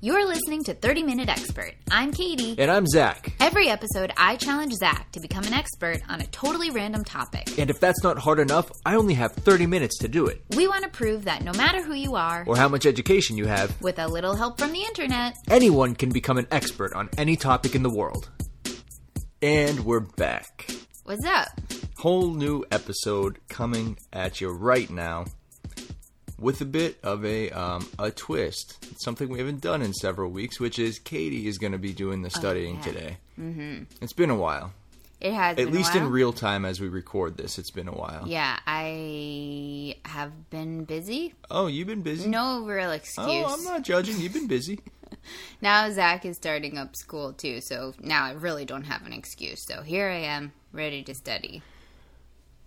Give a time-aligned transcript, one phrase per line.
[0.00, 1.72] You're listening to 30 Minute Expert.
[1.90, 2.54] I'm Katie.
[2.56, 3.32] And I'm Zach.
[3.40, 7.58] Every episode, I challenge Zach to become an expert on a totally random topic.
[7.58, 10.40] And if that's not hard enough, I only have 30 minutes to do it.
[10.54, 13.46] We want to prove that no matter who you are, Or how much education you
[13.46, 17.34] have, with a little help from the internet, anyone can become an expert on any
[17.34, 18.30] topic in the world.
[19.42, 20.70] And we're back.
[21.04, 21.48] what's up?
[21.96, 25.24] Whole new episode coming at you right now
[26.38, 28.86] with a bit of a um, a twist.
[28.90, 31.92] It's something we haven't done in several weeks, which is Katie is going to be
[31.92, 32.82] doing the studying yeah.
[32.82, 33.16] today.
[33.38, 33.84] Mm-hmm.
[34.00, 34.72] It's been a while.
[35.20, 37.88] It has At been a least in real time as we record this, it's been
[37.88, 38.22] a while.
[38.28, 41.34] Yeah, I have been busy.
[41.50, 42.28] Oh, you've been busy?
[42.28, 43.26] No real excuse.
[43.28, 44.20] Oh, I'm not judging.
[44.20, 44.78] You've been busy.
[45.60, 49.64] Now Zach is starting up school too, so now I really don't have an excuse.
[49.66, 51.62] So here I am, ready to study.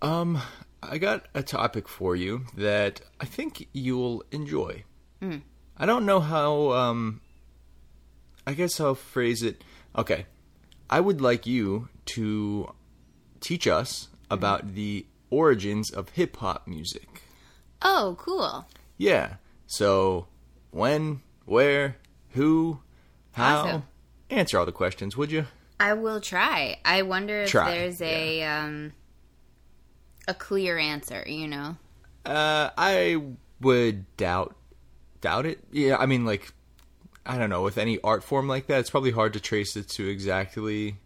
[0.00, 0.40] Um,
[0.82, 4.84] I got a topic for you that I think you'll enjoy.
[5.76, 7.20] I don't know how, um,
[8.44, 9.62] I guess I'll phrase it.
[9.96, 10.26] Okay.
[10.90, 12.74] I would like you to
[13.40, 17.22] teach us about the origins of hip hop music.
[17.82, 18.66] Oh, cool.
[18.96, 19.34] Yeah.
[19.66, 20.26] So,
[20.72, 21.96] when, where,
[22.30, 22.80] who,
[23.32, 23.60] how?
[23.60, 23.82] Awesome.
[24.28, 25.46] Answer all the questions, would you?
[25.78, 26.78] I will try.
[26.84, 28.92] I wonder if Try, there's a um
[30.28, 31.76] a clear answer, you know.
[32.24, 33.20] Uh, I
[33.60, 34.56] would doubt
[35.20, 35.60] doubt it.
[35.70, 36.52] Yeah, I mean, like,
[37.24, 37.62] I don't know.
[37.62, 40.96] With any art form like that, it's probably hard to trace it to exactly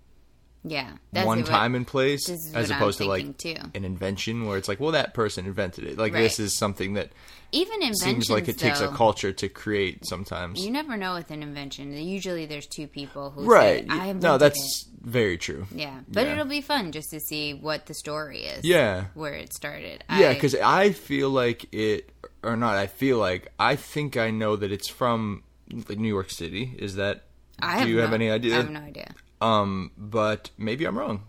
[0.68, 0.92] Yeah.
[1.12, 3.54] one time and place, as opposed to like too.
[3.74, 5.96] an invention where it's like, well, that person invented it.
[5.98, 7.10] Like this is something that
[7.52, 10.04] even inventions seems like it takes a culture to create.
[10.06, 11.92] Sometimes, You never know with an invention.
[11.92, 13.86] Usually there's two people who right?
[13.88, 15.66] say, I no, that's it." very true.
[15.72, 16.00] Yeah.
[16.08, 16.32] But Yeah.
[16.32, 18.64] it'll be fun just to see what the story is.
[18.64, 19.06] Yeah.
[19.14, 20.02] Where it started.
[20.10, 22.10] Yeah, because I feel like it,
[22.42, 22.76] or not.
[22.76, 25.44] I feel like I think I know that it's from
[25.88, 26.74] like, New York City.
[26.78, 27.22] Is that?
[27.60, 28.54] I do you no- have any idea?
[28.54, 29.14] I have no idea.
[29.40, 31.24] Um, but maybe I'm wrong.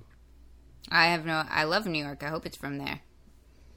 [0.89, 2.23] I have no I love New York.
[2.23, 3.01] I hope it's from there.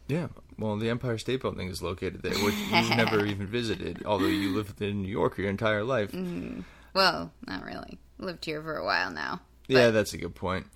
[0.09, 0.29] Yeah.
[0.59, 4.55] Well, the Empire State Building is located there, which you've never even visited, although you
[4.55, 6.13] lived in New York your entire life.
[6.13, 6.61] Mm-hmm.
[6.95, 7.99] Well, not really.
[8.19, 9.41] Lived here for a while now.
[9.69, 10.67] Yeah, that's a good point.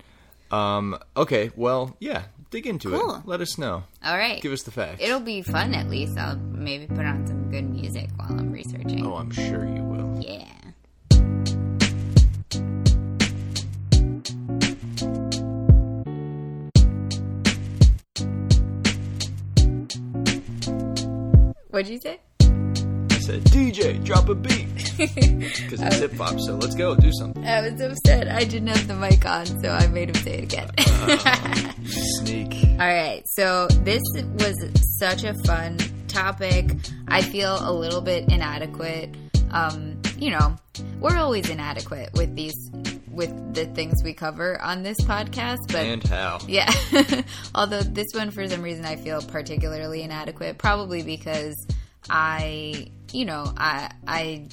[0.51, 3.15] Um, okay, well, yeah, dig into Cool.
[3.15, 3.21] it.
[3.25, 3.83] Let us know.
[4.03, 4.41] All right.
[4.41, 5.01] Give us the facts.
[5.03, 6.17] It'll be fun at least.
[6.17, 9.05] I'll maybe put on some good music while I'm researching.
[9.05, 10.17] oh, I'm sure you will.
[10.21, 10.47] Yeah.
[21.75, 22.21] What'd you say?
[22.39, 24.93] I said, DJ, drop a beat.
[24.97, 27.45] Because it's hip hop, so let's go, do something.
[27.45, 28.29] I was upset.
[28.29, 30.69] I didn't have the mic on, so I made him say it again.
[31.85, 32.65] Sneak.
[32.79, 34.55] All right, so this was
[34.99, 35.77] such a fun
[36.07, 36.71] topic.
[37.09, 39.13] I feel a little bit inadequate.
[39.51, 40.55] Um, you know,
[41.01, 42.55] we're always inadequate with these
[43.15, 46.39] with the things we cover on this podcast, but And how.
[46.47, 46.71] yeah.
[47.55, 50.57] Although this one, for some reason, I feel particularly inadequate.
[50.57, 51.55] Probably because
[52.09, 54.47] I, you know, I, I,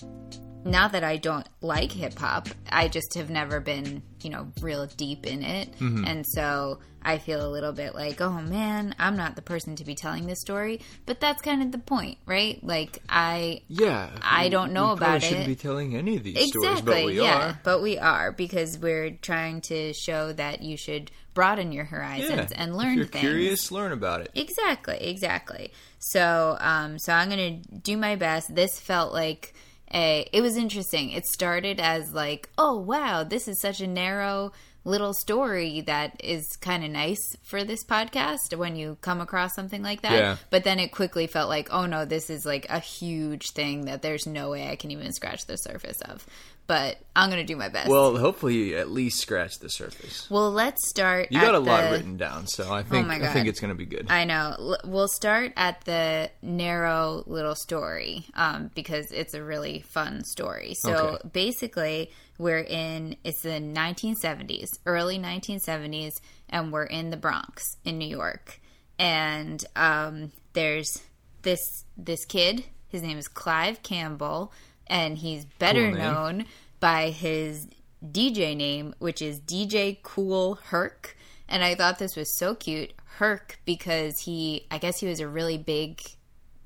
[0.64, 4.86] not that I don't like hip hop, I just have never been, you know, real
[4.86, 9.34] deep in it, and so I feel a little bit like, oh man, I'm not
[9.34, 10.80] the person to be telling this story.
[11.04, 12.62] But that's kind of the point, right?
[12.62, 14.08] Like I, Yeah.
[14.22, 16.60] I we- don't know about probably shouldn't be telling any of these Exactly.
[16.76, 17.60] stories, but we yeah, are.
[17.64, 22.62] but we are because we're trying to show that you should broaden your horizons Yeah.
[22.62, 23.20] and learn if you're things.
[23.22, 24.30] curious, learn about it.
[24.36, 25.72] Exactly, exactly.
[25.98, 28.54] So, um, so I'm gonna do my best.
[28.54, 29.54] This felt like
[29.92, 30.28] a.
[30.32, 31.10] It was interesting.
[31.10, 34.52] It started as like, oh wow, this is such a narrow
[34.84, 39.82] little story that is kind of nice for this podcast when you come across something
[39.82, 40.12] like that.
[40.12, 40.36] Yeah.
[40.50, 44.02] But then it quickly felt like, oh no, this is like a huge thing that
[44.02, 46.26] there's no way I can even scratch the surface of.
[46.68, 47.88] But I'm gonna do my best.
[47.88, 50.28] Well, hopefully, you at least scratch the surface.
[50.30, 51.28] well, let's start.
[51.30, 53.58] You got a lot the- Oh written down, so I think my I think it's
[53.60, 54.06] going to be good.
[54.10, 54.76] I know.
[54.84, 60.74] We'll start at the narrow little story um, because it's a really fun story.
[60.74, 61.28] So Okay.
[61.32, 62.10] basically,
[62.42, 68.60] we're in it's the 1970s, early 1970s, and we're in the Bronx in New York.
[68.98, 71.00] And um, there's
[71.42, 72.64] this this kid.
[72.88, 74.52] His name is Clive Campbell,
[74.88, 76.44] and he's better Cool known
[76.80, 77.68] by his
[78.04, 81.16] DJ name, which is DJ Kool Herc.
[81.48, 85.28] And I thought this was so cute, Herc, because he, I guess he was a
[85.28, 86.02] really big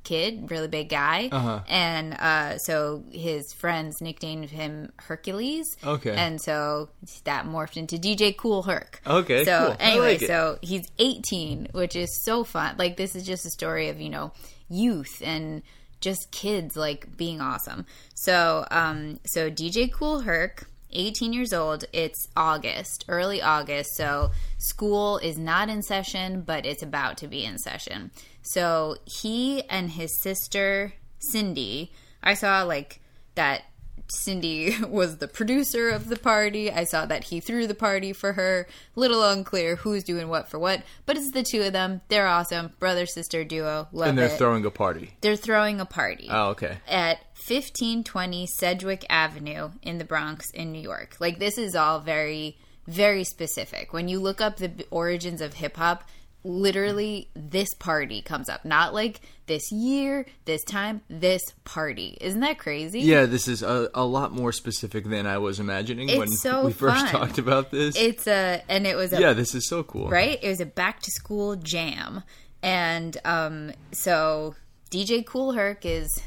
[0.07, 1.29] kid, really big guy.
[1.31, 1.61] Uh-huh.
[1.69, 5.77] And uh, so his friends nicknamed him Hercules.
[5.85, 6.15] Okay.
[6.15, 6.89] And so
[7.25, 9.03] that morphed into DJ Kool Herc.
[9.07, 9.77] Okay, So cool.
[9.81, 12.77] Anyway, like so he's 18, which is so fun.
[12.79, 14.33] Like this is just a story of, you know,
[14.69, 15.63] youth and
[16.01, 17.85] just kids like being awesome.
[18.15, 21.85] So, um, so DJ Kool Herc, 18 years old.
[21.93, 23.97] It's August, early August.
[23.97, 28.11] So school is not in session, but it's about to be in session.
[28.43, 31.93] So he and his sister Cindy,
[32.23, 33.01] I saw like
[33.35, 33.63] that
[34.09, 36.71] Cindy was the producer of the party.
[36.71, 38.69] I saw that he threw the party for her.
[38.95, 42.03] Little unclear who's doing what for what, but it's the two of them.
[42.09, 43.89] They're awesome, brother sister duo.
[43.93, 44.39] Love and they're it.
[44.39, 45.15] throwing a party.
[45.23, 46.79] they're throwing a party Oh, okay.
[46.87, 51.17] at 1520 Sedgwick Avenue in the Bronx in New York.
[51.21, 53.93] Like this is all very very specific.
[53.93, 56.05] When you look up the origins of hip hop,
[56.45, 58.65] literally this party comes up.
[58.65, 62.17] Not like this year, this time, this party.
[62.21, 63.01] Isn't that crazy?
[63.01, 66.67] Yeah, this is a, a lot more specific than I was imagining It's when so
[66.67, 67.13] we first fun.
[67.13, 67.97] talked about this.
[67.97, 70.09] It's a and it was a yeah, this is so cool.
[70.09, 70.39] right?
[70.43, 72.23] It was a back to school jam,
[72.63, 74.55] and um, so
[74.91, 76.21] DJ Kool Herc is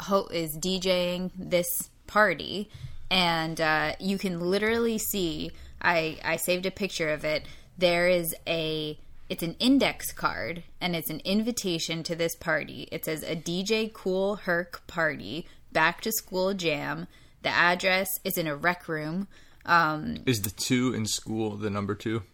[0.00, 2.70] ho- is DJing this party,
[3.10, 5.52] and uh, you can literally see.
[5.80, 7.44] I I saved a picture of it.
[7.78, 8.98] There is a
[9.30, 12.88] it's an index card and it's an invitation to this party.
[12.90, 17.06] It says a DJ Kool Herc party, back to school jam.
[17.42, 19.28] The address is in a rec room.
[19.64, 22.24] Um, Is the two in school the number two?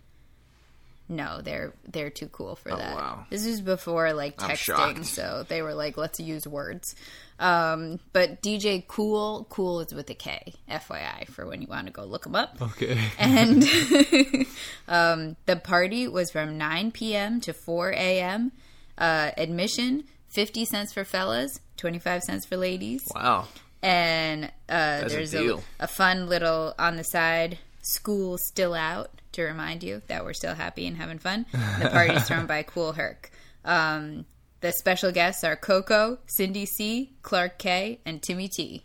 [1.08, 2.92] No, they're they're too cool for that.
[2.94, 3.26] Oh, wow.
[3.30, 6.96] This is before like texting, so they were like, let's use words.
[7.38, 11.92] Um, but DJ Kool, Kool is with a K, FYI, for when you want to
[11.92, 12.56] go look them up.
[12.60, 12.98] Okay.
[13.18, 13.62] And
[14.88, 17.40] um, the party was from 9 p.m.
[17.42, 18.52] to 4 a.m.
[18.98, 23.46] Uh, admission 50 cents for fellas, 25 cents for ladies Wow.
[23.82, 25.62] and uh, there's a, deal.
[25.78, 30.54] a fun little on the side school still out to remind you that we're still
[30.54, 31.46] happy and having fun
[31.80, 33.30] the party's thrown by Kool Herc
[33.64, 34.24] um,
[34.60, 38.84] the special guests are coco cindy c clark k and timmy t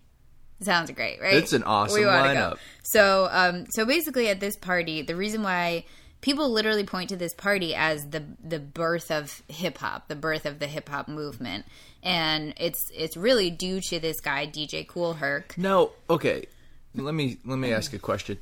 [0.61, 2.57] sounds great right It's an awesome We lineup.
[2.83, 5.85] so um, so basically at this party the reason why
[6.21, 10.45] people literally point to this party as the the birth of hip hop, the birth
[10.45, 11.65] of the hip hop movement,
[12.03, 15.57] and it's it's really due to this guy DJ Kool Herc.
[15.57, 16.45] No, okay,
[16.93, 18.37] let me let me ask a question.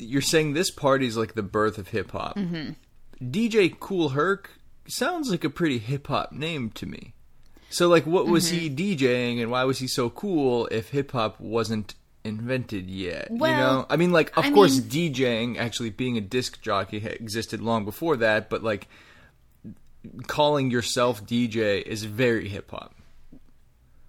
[0.00, 2.36] You're saying this party's like the birth of hip hop.
[2.36, 2.72] Mm-hmm.
[3.30, 4.50] DJ Kool Herc
[4.88, 7.12] sounds like a pretty hip hop name to me.
[7.68, 9.04] So, like, what was he Mm-hmm.
[9.04, 11.94] DJing, and why was he so cool if hip hop wasn't
[12.24, 13.28] invented yet?
[13.30, 16.60] you Well, know, I mean, like, of I course, mean- DJing actually being a disc
[16.60, 18.88] jockey existed long before that, but like,
[20.26, 22.94] calling yourself DJ is very hip hop.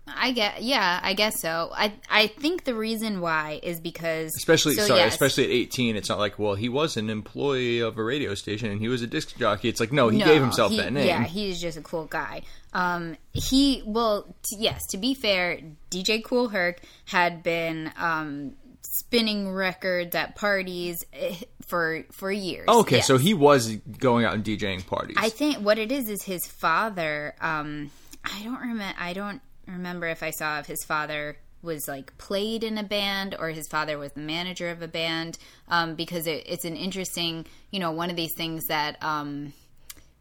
[0.08, 1.70] I get, yeah, I guess so.
[1.74, 5.14] I I think the reason why is because Especially so sorry, yes.
[5.14, 8.72] especially at 18, it's not like, well, he was an employee of a radio station
[8.72, 9.70] and he was a disc jockey.
[9.70, 11.08] It's like, no, he No, gave himself he- that name.
[11.08, 12.42] Yeah, he's just a cool guy.
[12.74, 14.82] Um, he well, t- yes.
[14.92, 15.60] To be fair,
[15.92, 21.36] DJ Kool Herc had been um, spinning records at parties eh,
[21.68, 22.68] for for years.
[22.68, 23.08] Okay, yes.
[23.08, 25.16] so he was going out and DJing parties.
[25.20, 27.36] I think what it is is his father.
[27.40, 27.92] Um,
[28.24, 28.96] I don't remember.
[29.00, 33.36] I don't remember if I saw if his father was like played in a band
[33.38, 35.38] or his father was the manager of a band.
[35.68, 39.54] Um, because it, it's an interesting, you know, one of these things that um,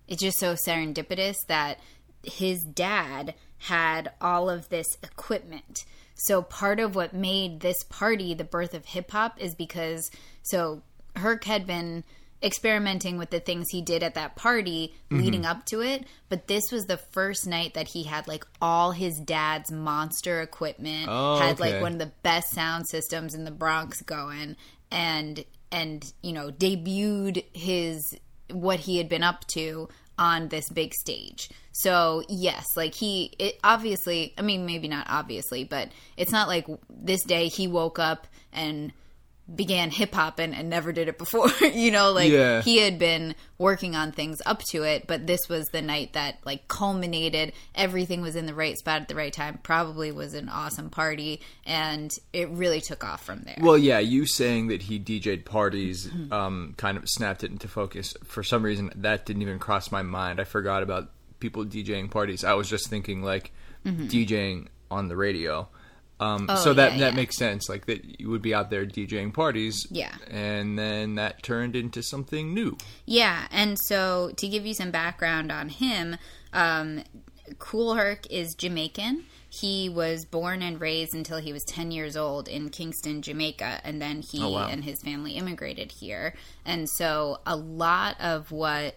[0.08, 1.80] it's just so serendipitous that
[2.22, 5.84] his dad had all of this equipment.
[6.14, 10.10] So part of what made this party the birth of hip hop is because
[10.42, 10.82] so
[11.16, 12.04] Herc had been
[12.42, 15.22] experimenting with the things he did at that party Mm-hmm.
[15.24, 18.92] leading up to it, but this was the first night that he had like all
[18.92, 21.72] his dad's monster equipment, Oh, had okay.
[21.72, 24.54] like one of the best sound systems in the Bronx going
[24.92, 28.16] and and you know debuted his
[28.52, 31.50] what he had been up to on this big stage.
[31.72, 36.66] So, yes, like he it obviously, I mean maybe not obviously, but it's not like
[36.88, 38.92] this day he woke up and
[39.52, 41.48] began hip hop and, and never did it before.
[41.74, 42.62] you know, like Yeah.
[42.62, 46.36] he had been working on things up to it, but this was the night that
[46.44, 47.52] like culminated.
[47.74, 49.58] Everything was in the right spot at the right time.
[49.62, 53.56] Probably was an awesome party, and it really took off from there.
[53.60, 56.32] well, yeah, you saying that he DJ'd parties Mm-hmm.
[56.32, 58.14] um, kind of snapped it into focus.
[58.24, 60.40] For some reason, that didn't even cross my mind.
[60.40, 62.44] I forgot about people DJing parties.
[62.44, 63.52] I was just thinking like
[63.84, 65.68] DJing on the radio.
[66.20, 67.16] Um, Oh, so that yeah, that yeah.
[67.16, 67.68] makes sense.
[67.68, 69.86] Like that, you would be out there DJing parties.
[69.90, 70.14] Yeah.
[70.30, 72.76] and then that turned into something new.
[73.06, 76.16] Yeah, and so to give you some background on him,
[76.52, 77.02] um,
[77.58, 79.24] Kool Herc is Jamaican.
[79.48, 84.00] He was born and raised until he was 10 years old in Kingston, Jamaica, and
[84.00, 84.68] then he Oh, wow.
[84.68, 86.34] and his family immigrated here.
[86.64, 88.94] And so a lot of what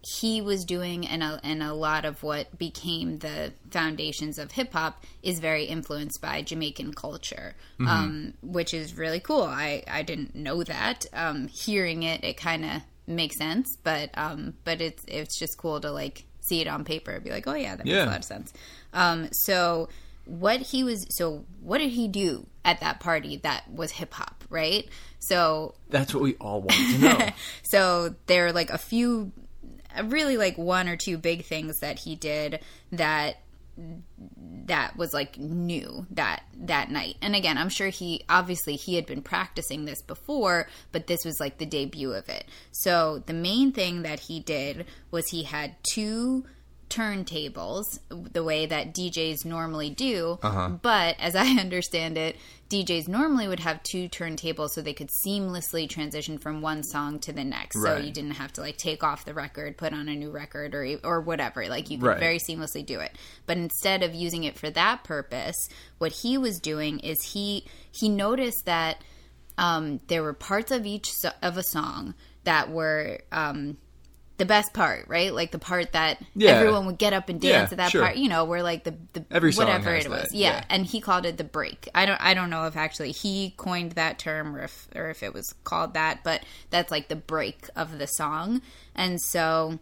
[0.00, 4.72] he was doing and a, and a lot of what became the foundations of hip
[4.72, 7.88] hop is very influenced by Jamaican culture, Mm-hmm.
[7.88, 9.42] um, which is really cool.
[9.42, 11.06] I, I didn't know that.
[11.12, 15.80] Um, hearing it, it kind of makes sense, but um, but it's it's just cool
[15.80, 18.04] to like see it on paper and be like, oh yeah, that makes Yeah.
[18.04, 18.52] a lot of sense.
[18.92, 19.88] Um, so
[20.24, 24.44] what he was so what did he do at that party that was hip hop,
[24.50, 24.88] right?
[25.18, 27.28] So That's what we all want to know.
[27.62, 29.32] so there are like a few,
[30.04, 32.60] really like one or two big things that he did
[32.92, 33.36] that
[34.66, 37.16] that was like new that that night.
[37.22, 41.38] And again, I'm sure he obviously he had been practicing this before, but this was
[41.40, 42.44] like the debut of it.
[42.72, 46.44] So the main thing that he did was he had two
[46.88, 50.38] turntables the way that DJs normally do.
[50.42, 52.36] But as I understand it,
[52.70, 57.32] DJs normally would have two turntables so they could seamlessly transition from one song to
[57.32, 57.80] the next.
[57.82, 60.74] So you didn't have to like take off the record, put on a new record
[60.74, 61.66] or or whatever.
[61.68, 62.18] Like you could Right.
[62.20, 63.12] very seamlessly do it.
[63.46, 65.68] But instead of using it for that purpose,
[65.98, 69.02] what he was doing is he he noticed that
[69.56, 72.14] um, there were parts of each so- of a song
[72.44, 73.76] that were um,
[74.38, 75.34] the best part, right?
[75.34, 76.52] Like the part that Yeah.
[76.52, 78.02] everyone would get up and dance Yeah, at that sure.
[78.02, 80.32] part, you know, where like the, the Every whatever it was.
[80.32, 80.50] Yeah.
[80.58, 80.64] yeah.
[80.70, 81.88] And he called it the break.
[81.94, 85.22] I don't I don't know if actually he coined that term or if or if
[85.22, 88.62] it was called that, but that's like the break of the song.
[88.94, 89.78] And so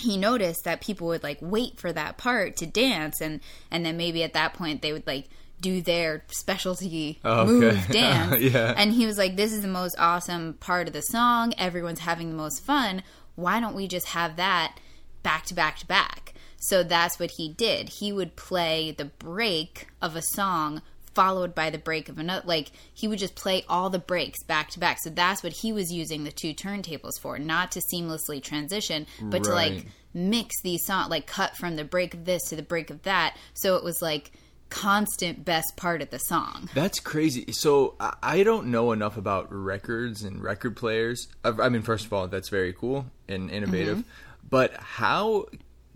[0.00, 3.96] he noticed that people would like wait for that part to dance and and then
[3.98, 5.28] maybe at that point they would like
[5.60, 7.50] do their specialty Oh, okay.
[7.52, 8.74] move dance Yeah.
[8.76, 12.30] and he was like this is the most awesome part of the song everyone's having
[12.30, 13.02] the most fun
[13.34, 14.78] why don't we just have that
[15.22, 16.34] back to back to back?
[16.58, 17.88] So that's what he did.
[17.88, 20.82] He would play the break of a song
[21.14, 24.70] followed by the break of another like he would just play all the breaks back
[24.70, 24.98] to back.
[25.02, 29.44] So that's what he was using the two turntables for not to seamlessly transition but
[29.44, 32.90] to like mix these songs like cut from the break of this to the break
[32.90, 33.36] of that.
[33.54, 34.32] So it was like
[34.72, 37.52] constant best part of the song That's crazy.
[37.52, 41.28] So I- don't know enough about records and record players.
[41.44, 43.98] I I mean, first of all, that's very cool and innovative.
[43.98, 44.48] Mm-hmm.
[44.48, 45.46] But how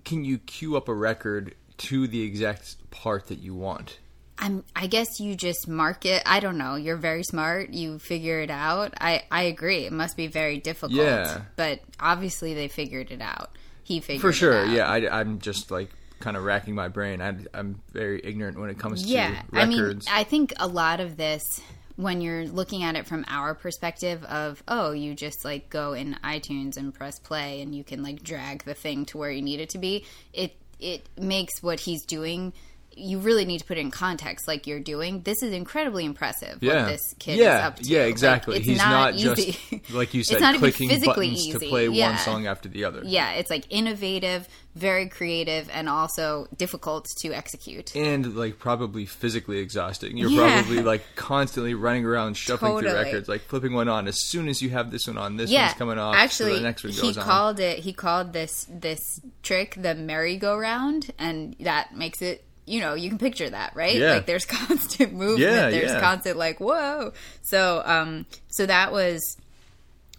[0.05, 3.99] can you cue up a record to the exact part that you want?
[4.39, 6.23] I'm, I guess you just mark it.
[6.27, 6.75] I don't know.
[6.75, 7.71] You're very smart.
[7.71, 8.95] You figure it out.
[9.01, 9.87] I, I agree.
[9.87, 10.93] It must be very difficult.
[10.93, 11.43] Yeah.
[11.57, 13.57] But obviously they figured it out.
[13.83, 14.65] He figured For sure.
[14.67, 17.21] Yeah, I, I'm just like kind of racking my brain.
[17.21, 19.43] I, I'm very ignorant when it comes Yeah.
[19.51, 20.07] to I mean, records.
[20.11, 21.61] I think a lot of this,
[21.97, 26.17] when you're looking at it from our perspective of, oh, you just like go in
[26.25, 29.61] iTunes and press play and you can like drag the thing to where you need
[29.61, 32.53] it to be, it, it makes what he's doing.
[32.99, 35.21] You really need to put it in context, like you're doing.
[35.23, 36.59] This is incredibly impressive.
[36.63, 37.83] yeah, what this kid yeah, is up to.
[37.85, 38.57] yeah, Like, exactly.
[38.57, 39.53] it's He's not, not, easy.
[39.73, 42.09] just like you It's said, clicking physically buttons to play Yeah.
[42.11, 43.03] one song after the other.
[43.05, 47.95] yeah, it's like innovative, very creative, and also difficult to execute.
[47.95, 50.17] and like probably physically exhausting.
[50.17, 50.63] You're Yeah.
[50.63, 53.05] probably like constantly running around shuffling through Totally.
[53.05, 54.09] records, like flipping one on.
[54.09, 56.15] As soon as you have this one on, this yeah, one's coming off.
[56.15, 57.25] Actually, so the next one he goes on.
[57.25, 57.81] called it.
[57.81, 62.43] He called this this trick the merry-go-round, and that makes it.
[62.67, 63.97] You know, you can picture that, right?
[63.97, 64.15] Yeah.
[64.15, 65.41] Like there's constant movement.
[65.41, 66.01] Yeah, there's yeah.
[66.01, 67.13] constant like whoa.
[67.43, 69.37] So, um, so that was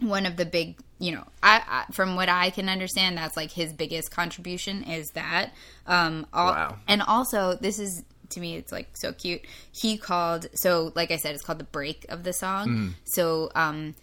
[0.00, 0.78] one of the big.
[1.00, 5.10] You know, I, I from what I can understand, that's like his biggest contribution is
[5.10, 5.52] that.
[5.86, 6.76] Um, all, Wow.
[6.88, 9.42] And also, this is to me, it's like so cute.
[9.72, 12.68] He called so, like I said, it's called the break of the song.
[12.68, 12.88] Mm-hmm.
[13.04, 13.94] So, um,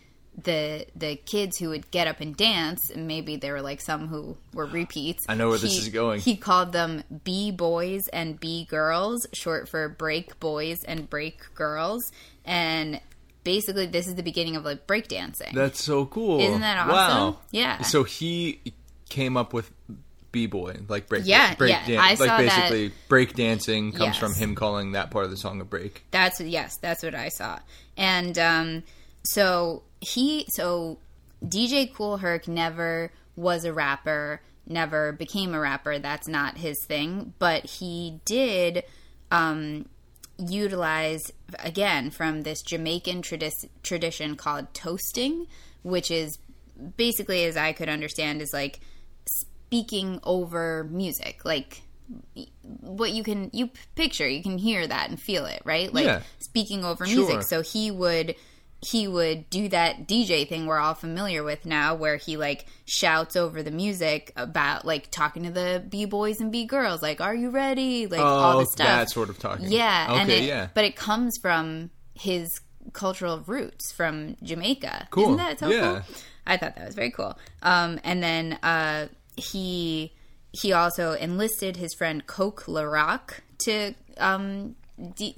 [0.43, 4.07] the the kids who would get up and dance, and maybe there were like some
[4.07, 5.25] who were repeats.
[5.29, 6.19] I know where this is going.
[6.19, 12.11] He called them B boys and B girls, short for break boys and break girls,
[12.43, 12.99] and
[13.43, 15.53] basically this is the beginning of like breakdancing.
[15.53, 16.39] That's so cool.
[16.41, 16.93] Isn't that Wow.
[16.93, 17.35] awesome?
[17.51, 17.81] Yeah.
[17.83, 18.59] So he
[19.09, 19.71] came up with
[20.33, 21.21] b boy, like break.
[21.25, 22.37] Yeah, break yeah, dan- I like saw that.
[22.39, 24.17] basically break dancing comes Yes.
[24.17, 26.03] from him calling that part of the song a break.
[26.11, 27.59] That's yes, that's what I saw.
[27.95, 28.83] And um,
[29.23, 30.99] so he, so
[31.43, 35.99] DJ Kool Herc never was a rapper, never became a rapper.
[35.99, 37.33] That's not his thing.
[37.39, 38.83] But he did
[39.31, 39.85] um,
[40.37, 45.47] utilize again from this Jamaican tradi- tradition called toasting,
[45.83, 46.37] which is
[46.97, 48.79] basically, as I could understand, is like
[49.25, 51.81] speaking over music, like
[52.81, 56.21] what you can you picture you can hear that and feel it right like Yeah.
[56.37, 57.15] speaking over Sure.
[57.25, 58.35] music so he would
[58.85, 63.35] he would do that dj thing we're all familiar with now where he like shouts
[63.35, 68.05] over the music about like talking to the b-boys and b-girls like are you ready
[68.07, 69.71] like all oh, this stuff that sort of talking.
[69.71, 70.21] yeah Okay.
[70.21, 70.67] and it, yeah.
[70.73, 72.59] but it comes from his
[72.93, 75.23] cultural roots from jamaica Cool.
[75.23, 76.01] isn't that so Yeah.
[76.05, 76.15] cool
[76.45, 80.13] i thought that was very cool um and then uh he
[80.51, 84.75] he also enlisted his friend Coke LaRock to um,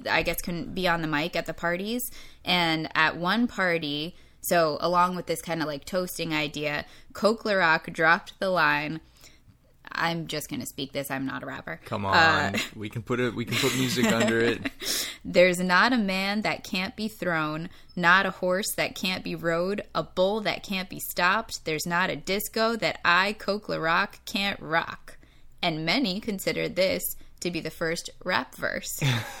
[0.08, 2.10] I guess can be on the mic at the parties.
[2.44, 7.92] And at one party, so along with this kind of like toasting idea, Coke LaRock
[7.92, 9.00] dropped the line.
[9.90, 11.10] I'm just gonna speak this.
[11.10, 11.80] I'm not a rapper.
[11.86, 13.34] Come on, Uh, we can put it.
[13.34, 14.70] We can put music under it.
[15.24, 19.82] There's not a man that can't be thrown, not a horse that can't be rode,
[19.94, 21.64] a bull that can't be stopped.
[21.64, 25.16] There's not a disco that I, Coke LaRock, can't rock.
[25.62, 27.02] And many consider this
[27.40, 29.00] to be the first rap verse.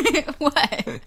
[0.38, 1.00] what?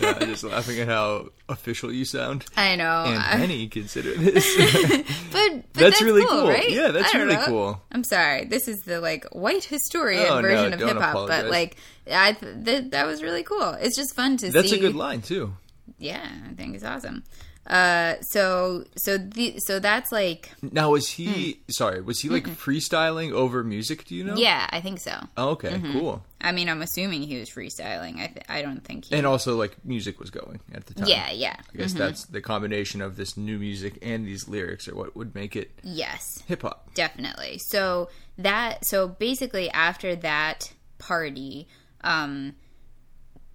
[0.00, 2.44] I'm just laughing at how official you sound.
[2.56, 3.04] I know.
[3.06, 4.56] And many consider this.
[4.92, 6.48] but, but That's that's, really cool, cool.
[6.48, 6.70] right?
[6.70, 7.44] Yeah, that's really know.
[7.46, 7.82] cool.
[7.92, 8.44] I'm sorry.
[8.44, 11.76] This is the like white historian Oh, no, version of hip hop, but like
[12.10, 13.70] I th- th- that was really cool.
[13.80, 14.76] It's just fun to That's see.
[14.76, 15.54] That's a good line too.
[15.98, 17.24] Yeah, I think it's awesome.
[17.66, 21.60] Uh, so so the so that's like Now, was he?
[21.68, 24.04] Sorry, was he like freestyling over music?
[24.04, 24.34] Do you know?
[24.34, 24.38] Hmm.
[24.38, 25.18] yeah, I think so.
[25.36, 26.22] Oh, okay, cool.
[26.40, 28.20] I mean, I'm assuming he was freestyling.
[28.20, 29.16] I th- I don't think he.
[29.16, 31.08] And also, like music was going at the time.
[31.08, 34.94] yeah, yeah, I guess that's the combination of this new music and these lyrics are
[34.94, 36.42] what would make it yes.
[36.46, 36.94] hip hop.
[36.94, 38.08] definitely so
[38.38, 41.66] that so basically after that party
[42.02, 42.54] um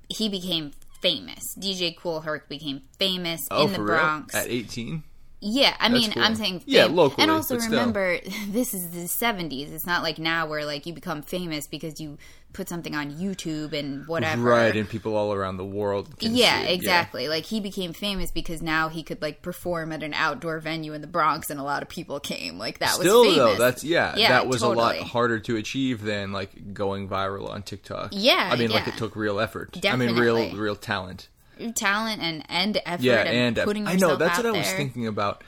[0.09, 4.43] he became famous dj Kool Herc became famous Oh, in the bronx real?
[4.43, 5.03] At 18?
[5.41, 6.23] Yeah i mean cool.
[6.23, 8.19] i'm saying Yeah, locally, and also remember
[8.49, 12.17] this is the 70s it's not like now where like you become famous because you
[12.53, 16.17] put something on youtube and whatever Right, and people all around the world.
[16.19, 17.27] Can yeah, see it, exactly.
[17.27, 21.01] Like he became famous because now he could like perform at an outdoor venue in
[21.01, 22.57] the Bronx, and a lot of people came.
[22.57, 23.59] Like that Still was though, famous.
[23.59, 27.63] that's yeah, Yeah, that was a lot harder to achieve than like going viral on
[27.63, 28.09] TikTok.
[28.13, 29.77] Yeah, I mean, like it took real effort.
[29.85, 31.29] I mean, real real talent.
[31.75, 35.07] Talent and and effort Yeah, and, and putting I know that's what I was thinking
[35.07, 35.43] about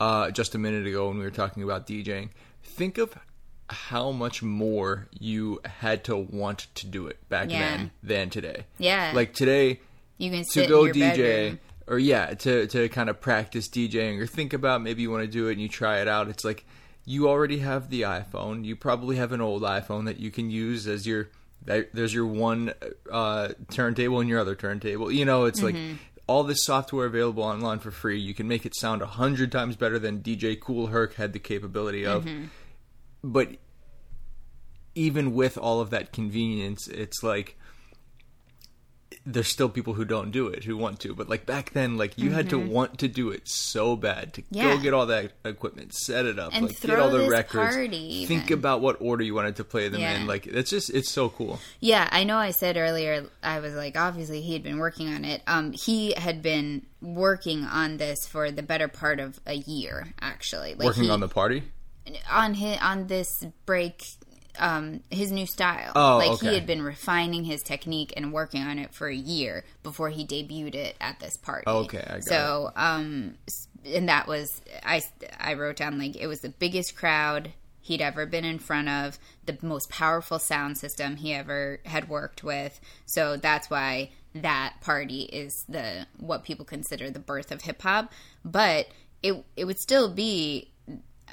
[0.00, 2.30] uh, just a minute ago when we were talking about DJing.
[2.62, 3.16] Think of
[3.68, 7.58] how much more you had to want to do it back Yeah.
[7.76, 8.64] then than today.
[8.78, 9.12] Yeah.
[9.14, 9.80] like today
[10.18, 11.60] You can to go in your DJ bedroom.
[11.88, 15.30] or yeah, to to kind of practice DJing or think about maybe you want to
[15.30, 16.28] do it and you try it out.
[16.28, 16.64] It's like
[17.04, 18.64] you already have the iPhone.
[18.64, 21.28] You probably have an old iPhone that you can use as your
[21.66, 22.72] there's your one
[23.10, 25.10] uh, turntable and your other turntable.
[25.10, 25.90] You know, it's Mm-hmm.
[25.90, 25.98] like
[26.28, 28.18] all this software available online for free.
[28.18, 31.38] You can make it sound a hundred times better than DJ Kool Herc had the
[31.38, 32.24] capability of.
[32.24, 32.44] Mm-hmm.
[33.22, 33.56] But
[34.94, 37.58] even with all of that convenience, it's like
[39.28, 42.16] there's still people who don't do it who want to but like back then like
[42.16, 44.54] you had to want to do it so bad to Mm-hmm.
[44.54, 44.76] Yeah.
[44.76, 48.24] go get all that equipment set it up And like get all the records party
[48.26, 50.20] think about what order you wanted to play them Yeah.
[50.20, 52.36] in like it's just it's so cool Yeah, I know.
[52.36, 53.26] I said earlier.
[53.42, 55.42] I was like, obviously, he had been working on it.
[55.46, 60.74] Um, he had been working on this for the better part of a year, actually.
[60.74, 61.62] Like working he, on the party
[62.30, 64.04] on his on this break
[64.58, 65.92] um his new style.
[65.94, 66.48] Oh, like okay.
[66.48, 70.26] he had been refining his technique and working on it for a year before he
[70.26, 71.64] debuted it at this party.
[71.66, 73.34] Okay, I got so um
[73.84, 75.00] and that was i
[75.38, 77.52] i wrote down like it was the biggest crowd
[77.86, 82.42] he'd ever been in front of the most powerful sound system he ever had worked
[82.42, 82.80] with.
[83.06, 88.12] So that's why that party is the what people consider the birth of hip hop.
[88.44, 88.88] But
[89.22, 90.72] it it would still be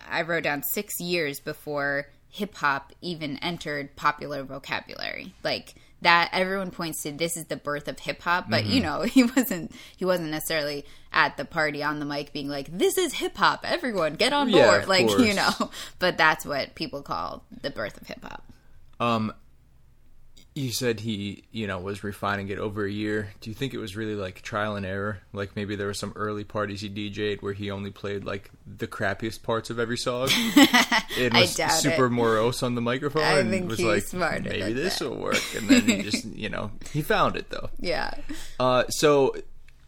[0.07, 5.35] I wrote down six years before hip hop even entered popular vocabulary.
[5.43, 9.01] Like that, everyone points to this is the birth of hip hop, but you know
[9.03, 9.71] he wasn't.
[9.95, 13.63] He wasn't necessarily at the party on the mic being like, "This is hip hop.
[13.63, 15.69] Everyone, get on board!" of like you know.
[15.99, 18.43] But that's what people call the birth of hip hop.
[18.99, 19.31] um
[20.55, 23.31] you said he you know was refining it over a year.
[23.41, 25.19] Do you think it was really like trial and error?
[25.33, 28.87] Like maybe there were some early parties he dj'd where he only played like the
[28.87, 30.29] crappiest parts of every song?
[31.15, 32.09] It I was super it.
[32.09, 35.17] morose on the microphone I and think was he's like smarter maybe this that." will
[35.17, 35.41] work.
[35.55, 37.69] And then he just you know he found it though.
[37.79, 38.13] Yeah,
[38.59, 39.35] uh so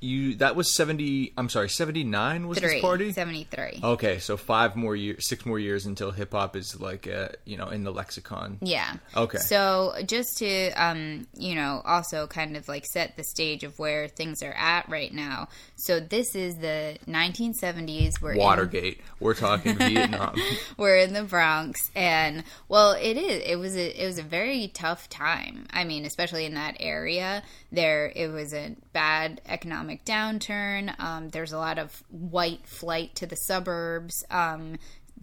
[0.02, 3.80] you that was 70 i'm sorry 79 was three this party seventy three.
[3.84, 7.68] okay so five more years six more years until hip-hop is like uh you know
[7.70, 8.96] in the lexicon Yeah.
[9.16, 9.38] Okay.
[9.38, 14.08] So just to um, you know, also kind of like set the stage of where
[14.08, 15.48] things are at right now.
[15.76, 18.22] So this is the 1970s.
[18.22, 20.36] We're in, watergate we're talking vietnam
[20.78, 23.44] we're in the Bronx, and well, it is.
[23.46, 25.68] It was a it was a very tough time.
[25.72, 27.44] I mean, especially in that area.
[27.76, 30.98] There, it was a bad economic downturn.
[31.00, 34.24] Um, there's a lot of white flight to the suburbs.
[34.32, 34.78] Um,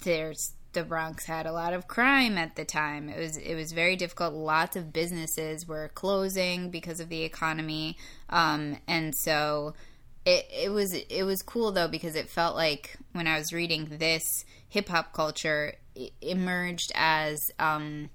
[0.04, 3.08] there's the Bronx had a lot of crime at the time.
[3.08, 4.34] It was it was very difficult.
[4.34, 7.96] Lots of businesses were closing because of the economy,
[8.30, 9.74] um, and so
[10.24, 13.96] it it was it was cool though because it felt like when I was reading
[13.98, 15.74] this hip hop culture
[16.20, 18.08] emerged as um,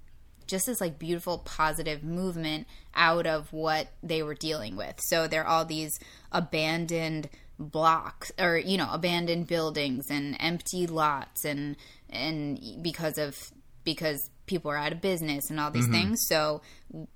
[0.48, 5.00] just this like beautiful positive movement out of what they were dealing with.
[5.00, 6.00] So there are all these
[6.32, 11.76] abandoned blocks or you know abandoned buildings and empty lots and
[12.08, 13.50] and because of
[13.82, 16.26] because people are out of business and all these things.
[16.26, 16.62] So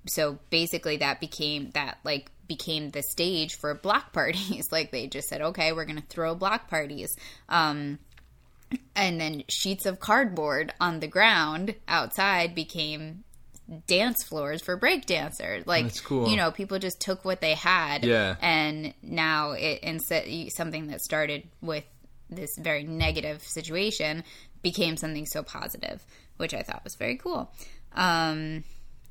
[0.07, 4.71] so basically that became that like became the stage for block parties.
[4.71, 7.15] Like they just said okay we're going to throw block parties.
[7.49, 7.99] Um
[8.95, 13.23] and then sheets of cardboard on the ground outside became
[13.87, 16.27] dance floors for break dancers like cool.
[16.27, 18.35] you know people just took what they had Yeah.
[18.41, 21.85] and now it instead something that started with
[22.29, 24.23] this very negative situation
[24.61, 26.03] became something so positive
[26.37, 27.51] which i thought was very cool
[27.93, 28.63] um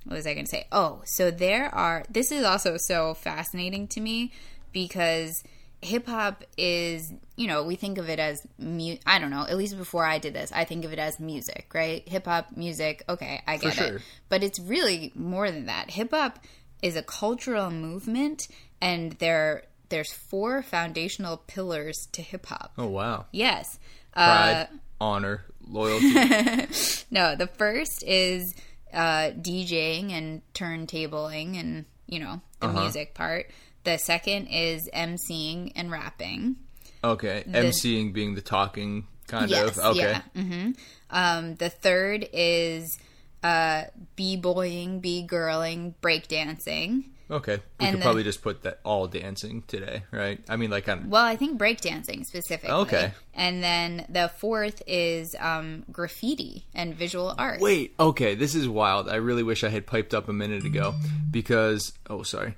[0.05, 3.89] what was i going to say oh so there are this is also so fascinating
[3.89, 4.33] to me
[4.73, 5.43] because
[5.83, 9.57] hip hop is, you know, we think of it as mu- I don't know, at
[9.57, 12.09] least before I did this, I think of it as music, right?
[12.09, 13.97] Hip hop music, okay, I get sure.
[13.97, 14.03] it.
[14.29, 15.91] But it's really more than that.
[15.91, 16.39] Hip hop
[16.83, 18.49] is a cultural movement
[18.81, 22.73] and there there's four foundational pillars to hip hop.
[22.79, 23.27] Oh wow.
[23.33, 23.79] Yes.
[24.13, 26.13] Pride, Uh, honor, loyalty.
[27.11, 28.55] no, the first is
[28.93, 32.81] uh, DJing and turntabling and, you know, the Uh-huh.
[32.83, 33.51] music part.
[33.85, 36.57] The second is emceeing and rapping.
[37.05, 37.45] Okay.
[37.49, 39.97] MCing being the talking kind Yes, of.
[39.97, 39.99] Okay.
[40.35, 40.43] yeah.
[40.43, 40.71] hmm
[41.11, 42.97] Um, the third is
[43.43, 47.05] uh, b-boying, b-girling, breakdancing.
[47.31, 47.57] Okay.
[47.57, 50.39] We And could then- probably just put that all dancing today, right?
[50.49, 51.09] I mean, like on.
[51.11, 52.71] Well, I think breakdancing specifically.
[52.77, 53.13] Okay.
[53.35, 57.61] And then the fourth is um, graffiti and visual art.
[57.61, 57.95] Wait.
[57.99, 58.35] Okay.
[58.37, 59.09] This is wild.
[59.09, 60.95] I really wish I had piped up a minute ago
[61.31, 61.93] because.
[62.09, 62.55] Oh, sorry.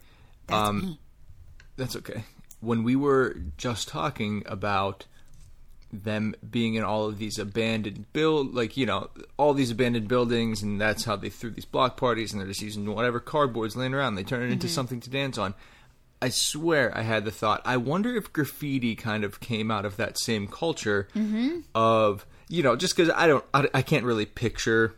[0.48, 1.00] That's um, me.
[1.76, 2.24] That's okay.
[2.60, 5.06] When we were just talking about
[5.92, 10.60] them being in all of these abandoned build like you know all these abandoned buildings
[10.60, 13.94] and that's how they threw these block parties and they're just using whatever cardboards laying
[13.94, 14.16] around.
[14.16, 14.74] They turn it into mm-hmm.
[14.74, 15.54] something to dance on.
[16.22, 19.98] I swear i had the thought i wonder if graffiti kind of came out of
[19.98, 21.58] that same culture mm-hmm.
[21.74, 24.94] of you know just because i don't I, I can't really picture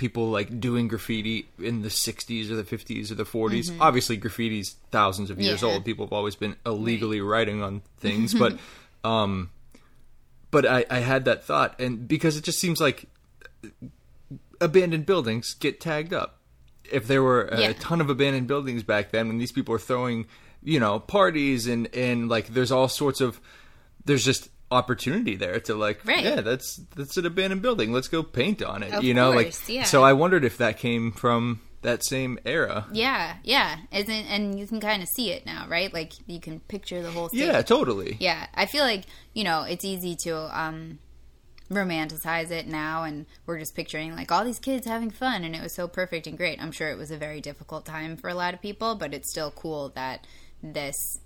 [0.00, 3.76] people like doing graffiti in the 60s or the 50s or the 40s.
[3.80, 5.66] Obviously, graffiti's thousands of years Mm-hmm.
[5.66, 5.72] Yeah.
[5.74, 5.84] old.
[5.84, 8.58] People have always been illegally writing on things, but
[9.04, 9.50] um,
[10.50, 13.04] but I, I had that thought, and because it just seems like
[14.60, 16.38] abandoned buildings get tagged up.
[16.90, 17.72] If there were a Yeah.
[17.78, 20.26] ton of abandoned buildings back then, when these people are throwing,
[20.62, 23.40] you know, parties and and like there's all sorts of
[24.04, 26.22] there's just opportunity there to like Right.
[26.24, 29.68] yeah that's that's an abandoned building let's go paint on it Of you know course,
[29.68, 29.82] like yeah.
[29.84, 33.78] so i wondered if that came from that same era Yeah, yeah.
[33.90, 35.90] Isn't and you can kind of see it now, right?
[35.94, 37.40] Like you can picture the whole thing.
[37.40, 40.98] yeah totally Yeah, I feel like you know it's easy to um,
[41.70, 45.62] romanticize it now, and we're just picturing like all these kids having fun, and it
[45.62, 46.60] was so perfect and great.
[46.62, 49.30] I'm sure it was a very difficult time for a lot of people, but it's
[49.30, 50.26] still cool that
[50.62, 51.18] this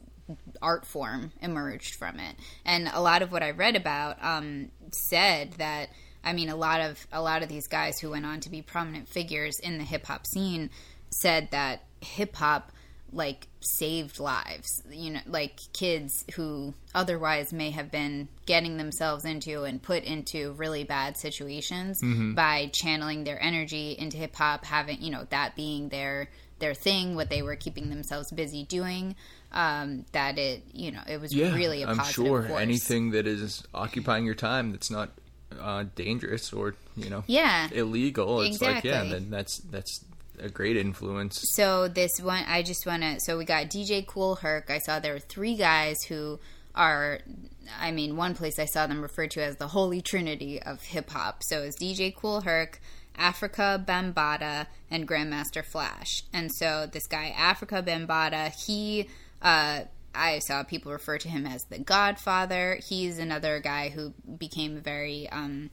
[0.63, 2.37] art form emerged from it.
[2.65, 5.91] And a lot of what I read about um, said that
[6.23, 8.63] I mean a lot of a lot of these guys who went on to be
[8.63, 10.71] prominent figures in the hip hop scene
[11.11, 12.73] said that hip hop
[13.13, 14.83] like saved lives.
[14.91, 20.53] You know like kids who otherwise may have been getting themselves into and put into
[20.53, 22.01] really bad situations
[22.35, 27.15] by channeling their energy into hip hop having you know that being their their thing
[27.15, 29.15] what they were keeping themselves busy doing
[29.55, 32.61] um, that it you know it was yeah really a i'm positive sure force.
[32.61, 35.11] anything that is occupying your time that's not
[35.61, 39.11] uh, dangerous or you know yeah illegal it's like yeah Exactly.
[39.13, 40.05] then that's that's
[40.41, 44.35] a great influence so this one i just want to so we got dj Kool
[44.35, 46.41] Herc i saw there were three guys who
[46.75, 47.21] are
[47.79, 51.45] i mean one place i saw them referred to as the holy trinity of hip-hop
[51.45, 52.81] so it's dj Kool Herc
[53.17, 59.09] Afrika Bambaataa and grandmaster flash and so this guy Afrika Bambaataa he
[59.45, 59.83] uh
[60.15, 62.79] I saw people refer to him as the Godfather.
[62.87, 65.71] He's another guy who became a very um,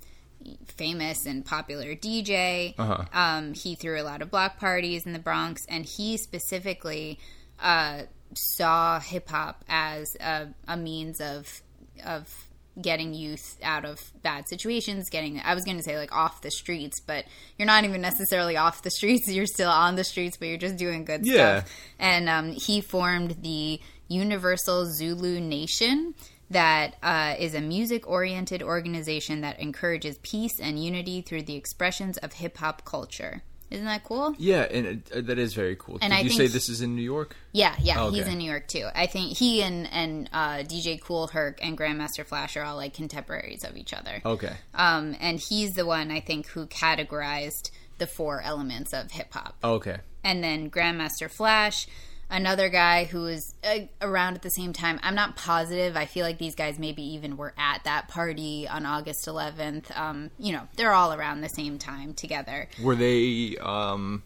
[0.66, 2.74] famous and popular DJ.
[2.78, 3.06] Uh-huh.
[3.14, 7.20] Um, he threw a lot of block parties in the Bronx, and he specifically
[7.60, 8.04] uh,
[8.34, 11.62] saw hip hop as a, a means of
[12.06, 12.48] of
[12.82, 16.52] getting youth out of bad situations getting i was going to say like off the
[16.52, 17.26] streets but
[17.58, 20.78] you're not even necessarily off the streets you're still on the streets but you're just
[20.78, 21.60] doing good Yeah.
[21.62, 26.14] stuff and um, he formed the universal zulu nation
[26.50, 32.18] that uh, is a music oriented organization that encourages peace and unity through the expressions
[32.18, 33.42] of hip hop culture.
[33.72, 34.36] Isn't that cool?
[34.38, 35.98] Yeah, and it, uh, that is very cool.
[36.02, 37.36] And Did I you say he- this is in New York?
[37.54, 38.88] Yeah, yeah, Oh, he's in New York too.
[38.94, 42.94] I think he and and uh, DJ Kool Herc and Grandmaster Flash are all like
[42.94, 44.22] contemporaries of each other.
[44.26, 44.54] Okay.
[44.76, 49.56] Um, and he's the one I think who categorized the four elements of hip hop.
[49.64, 49.98] Okay.
[50.24, 51.88] and then Grandmaster Flash,
[52.32, 55.00] another guy who was uh, around at the same time.
[55.04, 55.96] I'm not positive.
[55.96, 59.96] I feel like these guys maybe even were at that party on August 11th.
[59.96, 62.68] Um, you know, they're all around the same time together.
[62.82, 64.24] Were they um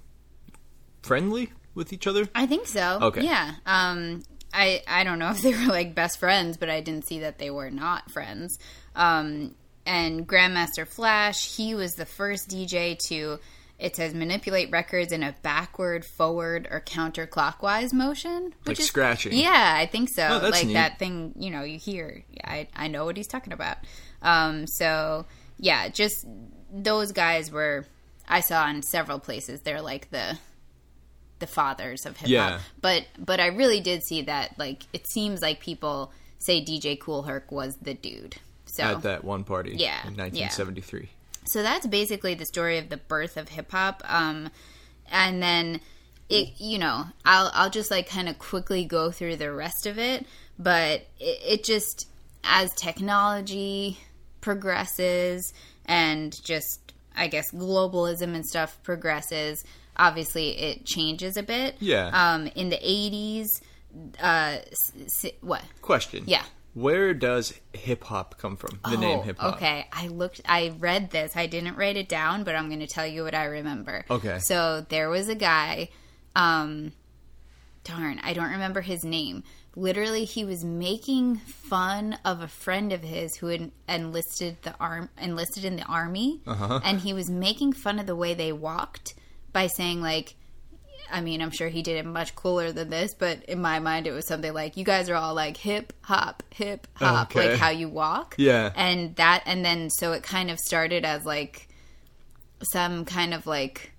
[1.01, 2.29] friendly with each other?
[2.33, 2.99] I think so.
[3.01, 3.23] Okay.
[3.23, 3.55] Yeah.
[3.65, 7.19] Um, I I don't know if they were like best friends, but I didn't see
[7.19, 8.57] that they were not friends.
[8.95, 9.55] Um,
[9.87, 13.39] and Grandmaster Flash, he was the first DJ to.
[13.77, 19.33] It says manipulate records in a backward, forward, or counterclockwise motion, which Like scratching.
[19.33, 20.25] Yeah, I think so.
[20.29, 20.73] Oh, that's like neat.
[20.73, 22.23] that thing, you know, you hear.
[22.43, 23.77] I I know what he's talking about.
[24.21, 25.25] Um, so
[25.57, 26.25] yeah, just
[26.71, 27.85] those guys were
[28.27, 29.61] I saw in several places.
[29.61, 30.37] They're like the
[31.39, 32.29] the fathers of hip hop.
[32.29, 32.59] Yeah.
[32.81, 34.57] But but I really did see that.
[34.57, 38.35] Like it seems like people say DJ Kool Herc was the dude.
[38.65, 40.49] So At that one party Yeah, in yeah.
[41.45, 41.51] 1973.
[41.51, 44.01] so that's basically the story of the birth of hip hop.
[44.05, 44.49] Um,
[45.11, 45.79] and then
[46.29, 49.97] it, you know, I'll I'll just like kind of quickly go through the rest of
[49.99, 50.25] it.
[50.57, 52.07] But it, it just
[52.43, 53.99] as technology
[54.41, 55.53] progresses
[55.85, 59.63] and just I guess globalism and stuff progresses.
[59.97, 61.75] Obviously, it changes a bit.
[61.79, 62.07] Yeah.
[62.13, 63.61] Um, in the '80s,
[64.21, 64.91] uh, s-
[65.23, 65.63] s- what?
[65.81, 66.23] Question.
[66.27, 66.43] Yeah.
[66.75, 68.79] Where does hip hop come from?
[68.89, 69.55] The name Oh, hip hop.
[69.55, 70.41] Okay, I looked.
[70.45, 71.35] I read this.
[71.35, 74.05] I didn't write it down, but I'm going to tell you what I remember.
[74.11, 74.39] Okay.
[74.39, 75.89] So there was a guy.
[76.35, 76.91] Um,
[77.85, 79.43] darn, I don't remember his name.
[79.77, 85.09] Literally, he was making fun of a friend of his who had enlisted the arm
[85.21, 86.79] enlisted in the army, Uh-huh.
[86.83, 89.15] and he was making fun of the way they walked
[89.53, 90.35] by saying like.
[91.11, 94.07] I mean, I'm sure he did it much cooler than this, but in my mind,
[94.07, 97.49] it was something like, "You guys are all like hip hop, hip hop, Okay.
[97.51, 98.71] like how you walk." Yeah.
[98.75, 101.67] and that and then so it kind of started as like
[102.71, 103.91] some kind of like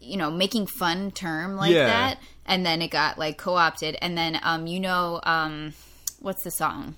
[0.00, 1.86] you know making fun term like Yeah.
[1.86, 5.74] that and then it got like co-opted and then um you know um
[6.20, 6.94] what's the song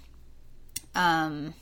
[0.94, 1.52] um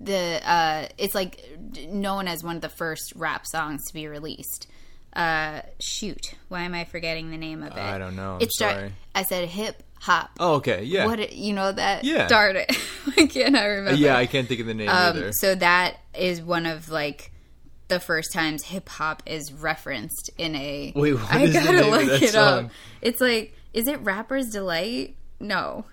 [0.00, 1.40] the uh it's like
[1.88, 4.66] known as one of the first rap songs to be released
[5.14, 8.34] uh shoot why am i forgetting the name of it I don't know.
[8.36, 8.92] I'm it's start- sorry.
[9.14, 10.82] i said hip hop Oh, okay.
[10.84, 11.06] Yeah.
[11.06, 12.26] what it, you know that Yeah.
[12.56, 12.76] it
[13.14, 15.26] why can't i remember yeah, I can't think of the name either.
[15.26, 17.30] um, so that is one of like
[17.88, 20.94] the first times hip hop is referenced in a.
[20.96, 22.64] Wait, what I is gotta name of look that it song?
[22.66, 22.70] up.
[23.02, 25.14] It's like, is it Rapper's Delight?
[25.38, 25.84] No.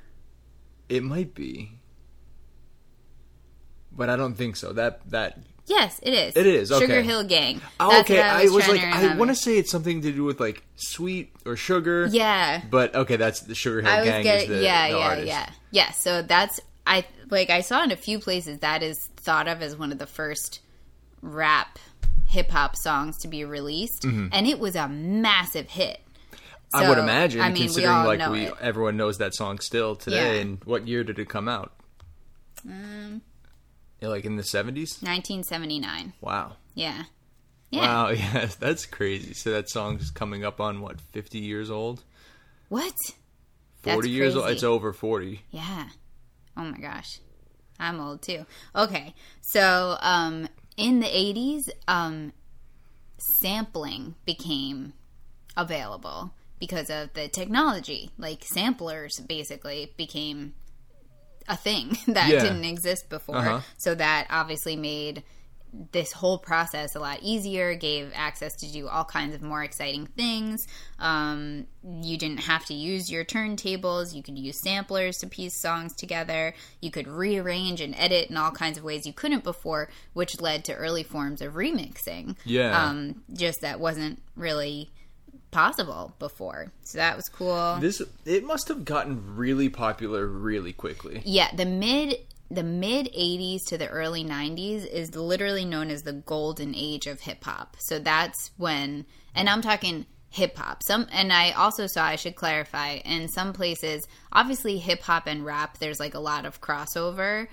[0.88, 1.74] It might be.
[3.92, 4.72] But I don't think so.
[4.72, 6.36] That that Yes, it is.
[6.36, 6.88] It is, okay.
[6.88, 7.62] Sugar Hill Gang.
[7.80, 10.40] Oh, okay, what I was, like I want to say it's something to do with
[10.40, 12.08] like sweet or sugar.
[12.10, 12.64] Yeah.
[12.72, 15.28] But okay, that's the Sugar Hill I was Gang is the, yeah, the yeah, artist.
[15.28, 15.92] yeah, yeah.
[15.92, 19.78] So that's I like I saw in a few places that is thought of as
[19.78, 20.62] one of the first
[21.22, 21.78] rap
[22.28, 26.00] hip hop songs to be released, and it was a massive hit.
[26.74, 26.78] Mm-hmm.
[26.78, 28.54] I would imagine, I mean, considering all like we it.
[28.60, 30.36] everyone knows that song still today.
[30.36, 30.42] Yeah.
[30.42, 31.74] And what year did it come out?
[32.68, 33.22] Um,
[34.08, 34.98] like in the seventies.
[35.02, 36.14] 1979.
[36.22, 36.54] Wow.
[36.74, 37.04] Yeah.
[37.70, 37.82] Yeah.
[37.82, 38.10] Wow.
[38.34, 39.34] Yes, that's crazy.
[39.34, 42.04] So that song's coming up on what fifty years old,
[42.70, 42.94] What?
[43.84, 44.50] That's forty years old.
[44.50, 45.42] It's over forty.
[45.52, 45.90] Yeah.
[46.58, 47.20] Oh my gosh.
[47.80, 48.46] I'm old too.
[48.76, 49.14] Okay.
[49.42, 52.34] So, um, in the 80s, um,
[53.18, 54.94] sampling became
[55.56, 58.12] available because of the technology.
[58.18, 60.54] Like, samplers basically became
[61.50, 62.42] a thing that Yeah.
[62.44, 63.36] didn't exist before.
[63.38, 63.60] Uh-huh.
[63.78, 65.24] So, that obviously made
[65.92, 70.08] this whole process a lot easier, gave access to do all kinds of more exciting
[70.08, 70.68] things.
[70.98, 71.68] Um,
[72.02, 74.16] you didn't have to use your turntables.
[74.16, 76.56] You could use samplers to piece songs together.
[76.82, 80.66] You could rearrange and edit in all kinds of ways you couldn't before, which led
[80.66, 82.36] to early forms of remixing.
[82.46, 82.86] Yeah.
[82.88, 84.90] Um, just that wasn't really
[85.52, 86.72] possible before.
[86.84, 87.78] So that was cool.
[87.80, 91.22] This it must have gotten really popular really quickly.
[91.26, 92.18] Yeah, the mid
[92.52, 97.22] the mid 80s to the early 90s is literally known as the golden age of
[97.22, 97.76] hip hop.
[97.80, 100.84] So that's when and I'm talking hip hop.
[100.84, 105.46] Some and I also saw I should clarify in some places obviously hip hop and
[105.46, 107.48] rap there's like a lot of crossover,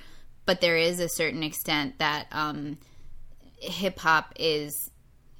[0.44, 2.78] but there is a certain extent that um
[3.58, 4.90] hip hop is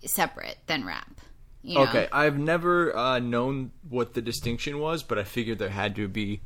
[0.05, 1.20] separate than rap.
[1.66, 1.83] You know?
[1.83, 6.07] Okay, I've never uh, known what the distinction was, but I figured there had to
[6.07, 6.40] be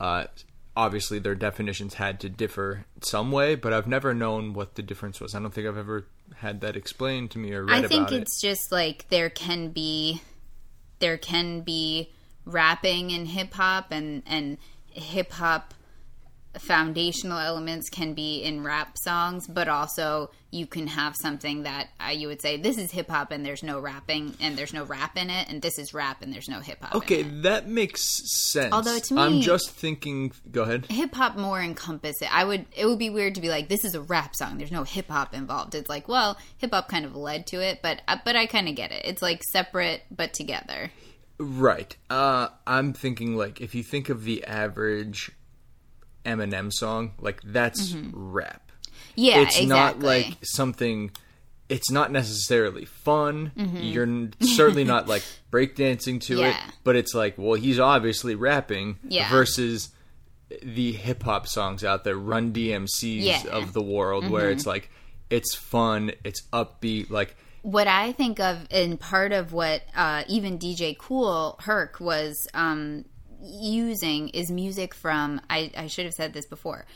[0.00, 0.24] uh,
[0.76, 5.20] obviously their definitions had to differ some way, but I've never known what the difference
[5.20, 5.34] was.
[5.34, 8.12] I don't think I've ever had that explained to me or read I think about
[8.12, 8.22] it.
[8.22, 10.22] it's just like there can be
[10.98, 12.10] there can be
[12.44, 14.58] rapping in hip hop and and
[14.90, 15.74] hip hop
[16.58, 22.10] foundational elements can be in rap songs, but also you can have something that uh,
[22.10, 25.16] you would say this is hip hop and there's no rapping and there's no rap
[25.16, 26.94] in it, and this is rap and there's no hip hop.
[26.94, 28.72] Okay, that makes sense.
[28.72, 30.32] Although to me- I'm just thinking.
[30.50, 30.86] Go ahead.
[30.86, 32.34] hip hop more encompass it.
[32.34, 34.58] I would it would be weird to be like this is a rap song.
[34.58, 35.74] There's no hip hop involved.
[35.74, 38.68] It's like well, hip hop kind of led to it, but uh, but I kind
[38.68, 39.02] of get it.
[39.04, 40.90] It's like separate but together.
[41.38, 41.96] Right.
[42.10, 45.30] Uh, I'm thinking like if you think of the average
[46.24, 48.70] Eminem song, like that's rap.
[49.14, 49.66] Yeah, it's exactly.
[49.66, 51.10] not like something.
[51.68, 53.52] It's not necessarily fun.
[53.56, 53.76] Mm-hmm.
[53.76, 58.98] You're certainly not like breakdancing to it, but it's like, well, he's obviously rapping.
[59.06, 59.30] Yeah.
[59.30, 59.90] Versus
[60.62, 63.38] the hip hop songs out there, Run DMCs Yeah.
[63.38, 63.54] Mm-hmm.
[63.54, 64.90] of the world, where it's like,
[65.28, 70.58] it's fun, it's upbeat, like what I think of, and part of what uh, even
[70.58, 73.04] DJ Kool Herc was um,
[73.42, 75.40] using is music from.
[75.48, 76.86] I, I should have said this before.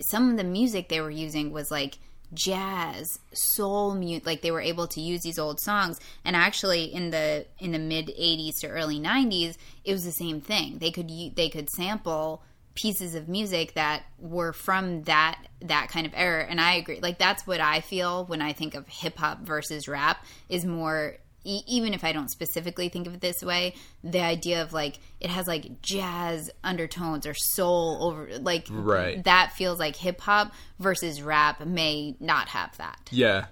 [0.00, 1.98] Some of the music they were using was like
[2.34, 4.24] jazz, soul mute.
[4.26, 7.78] Like they were able to use these old songs, and actually in the in the
[7.78, 10.78] mid '80s to early '90s, it was the same thing.
[10.78, 12.42] They could they could sample
[12.74, 17.18] pieces of music that were from that that kind of era and i agree like
[17.18, 21.62] that's what i feel when i think of hip hop versus rap is more e-
[21.66, 23.74] even if i don't specifically think of it this way
[24.04, 29.22] the idea of like it has like jazz undertones or soul over like Right.
[29.24, 33.46] that feels like hip hop versus rap may not have that Yeah,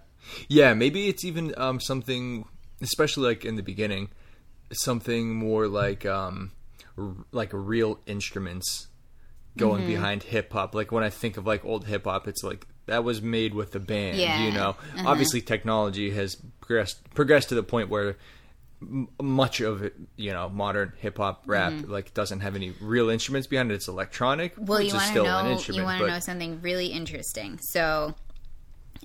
[0.48, 0.74] yeah.
[0.74, 2.44] Maybe it's even um, something,
[2.80, 4.10] especially like in the beginning,
[4.72, 6.52] something more like um,
[6.96, 8.88] r- like real instruments
[9.56, 9.90] going Mm-hmm.
[9.90, 10.74] behind hip hop.
[10.74, 13.72] Like when I think of like old hip hop, it's like that was made with
[13.72, 14.18] the band.
[14.18, 14.44] Yeah.
[14.44, 15.08] You know, Uh-huh.
[15.08, 18.16] obviously technology has progressed progressed to the point where
[18.82, 23.08] m- much of it, you know, modern hip hop rap like doesn't have any real
[23.08, 23.74] instruments behind it.
[23.74, 24.64] It's electronic, Mm-hmm.
[24.66, 27.58] Well, which you want to know you want to know something really interesting.
[27.58, 28.14] So,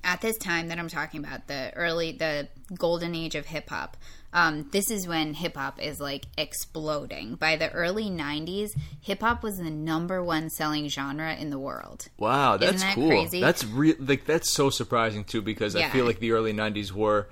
[0.06, 3.98] at this time that I'm talking about, the early the golden age of hip hop,
[4.32, 7.36] um, this is when hip hop is like exploding.
[7.36, 12.08] By the early '90s, hip hop was the number one selling genre in the world.
[12.18, 13.10] Wow, that's that cool.
[13.10, 13.42] crazy?
[13.42, 13.96] That's real.
[14.00, 17.28] Like that's so surprising too, because I feel like the early '90s were.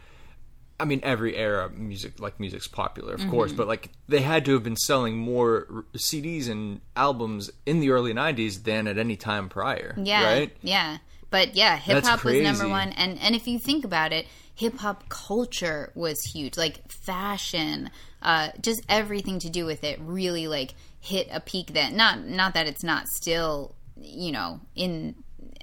[0.80, 3.30] I mean, every era music, like music's popular, of Mm-hmm.
[3.30, 7.92] course, but like they had to have been selling more CDs and albums in the
[7.92, 9.96] early '90s than at any time prior.
[10.02, 10.58] Yeah, right.
[10.62, 10.98] yeah.
[11.34, 14.78] But yeah, hip hop was number one, and and if you think about it, hip
[14.78, 16.58] hop culture was huge.
[16.58, 17.90] Like fashion,
[18.22, 21.74] uh, just everything to do with it really like hit a peak.
[21.74, 25.16] That not not that it's not still you know in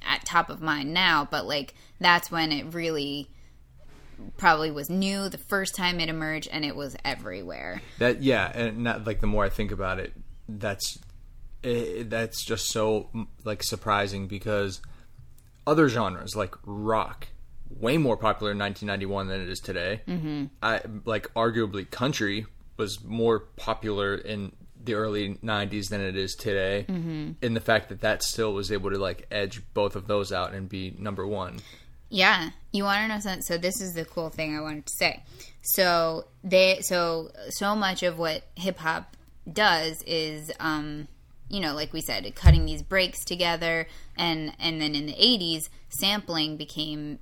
[0.03, 3.31] at top of mind now, but like that's when it really
[4.39, 7.81] probably was new the first time it emerged, and it was everywhere.
[8.01, 10.15] That yeah, and not like the more I think about it,
[10.49, 10.99] that's
[11.63, 13.09] eh, that's just so
[13.45, 14.81] like surprising because
[15.67, 17.29] other genres like rock
[17.79, 20.01] way more popular in 1991 than it is today.
[20.07, 20.47] Mm-hmm.
[20.63, 22.47] I like arguably country
[22.77, 26.87] was more popular in the early 90s than it is today.
[26.89, 27.33] Mm-hmm.
[27.43, 30.53] In the fact that that still was able to like edge both of those out
[30.53, 31.61] and be number one.
[32.09, 33.43] Yeah, you want to know something?
[33.43, 35.23] So this is the cool thing I wanted to say.
[35.63, 39.17] So they, so so much of what hip hop
[39.51, 41.07] does is, um,
[41.51, 43.87] you know, like we said, cutting these breaks together,
[44.17, 47.19] and and then in the '80s, sampling became.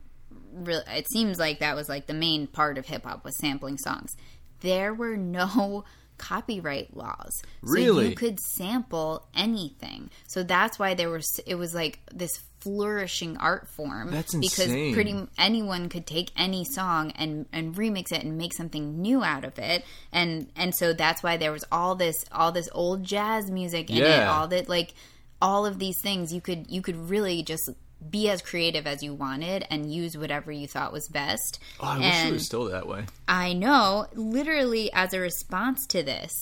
[0.53, 3.79] Real, it seems like that was like the main part of hip hop was sampling
[3.79, 4.17] songs.
[4.61, 5.85] There were no
[6.19, 10.11] copyright laws, so you could sample anything.
[10.27, 11.41] So that's why there was.
[11.47, 14.95] It was like this flourishing art form That's because insane.
[14.95, 19.45] pretty anyone could take any song and and remix it and make something new out
[19.45, 23.51] of it and and so that's why there was all this all this old jazz
[23.51, 24.95] music in it all that like
[25.41, 27.71] all of these things you could you could really just
[28.11, 31.97] be as creative as you wanted and use whatever you thought was best Oh, I
[31.99, 33.07] wish it And- was still that way.
[33.27, 34.07] I know.
[34.15, 36.33] Literally, as a response to this,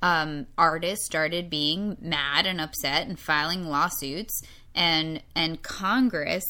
[0.00, 4.40] um, artists started being mad and upset and filing lawsuits,
[4.74, 6.44] and and Congress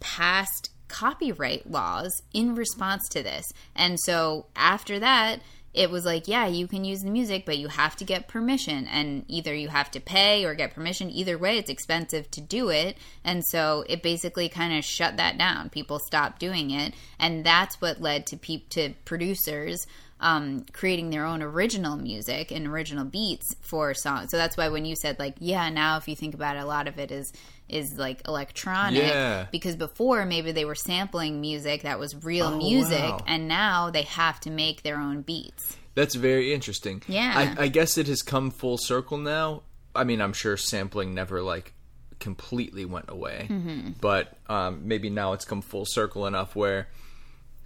[0.00, 3.44] passed copyright laws in response to this.
[3.76, 5.40] And so after that,
[5.74, 8.88] it was like, yeah, you can use the music, but you have to get permission,
[8.88, 11.10] and either you have to pay or get permission.
[11.10, 15.36] Either way, it's expensive to do it, and so it basically kind of shut that
[15.36, 15.68] down.
[15.68, 19.86] People stopped doing it, and that's what led to peop- to producers
[20.20, 24.30] um, creating their own original music and original beats for songs.
[24.30, 26.66] So that's why when you said like, yeah, now if you think about it, a
[26.66, 27.32] lot of it is
[27.68, 29.46] is like electronic Yeah.
[29.52, 33.20] because before maybe they were sampling music that was real Oh, music wow.
[33.26, 35.76] and now they have to make their own beats.
[35.94, 37.02] That's very interesting.
[37.06, 37.54] Yeah.
[37.58, 39.62] I, I guess it has come full circle now.
[39.94, 41.74] I mean, I'm sure sampling never like
[42.20, 43.90] completely went away, Mm-hmm.
[44.00, 46.88] but um, maybe now it's come full circle enough where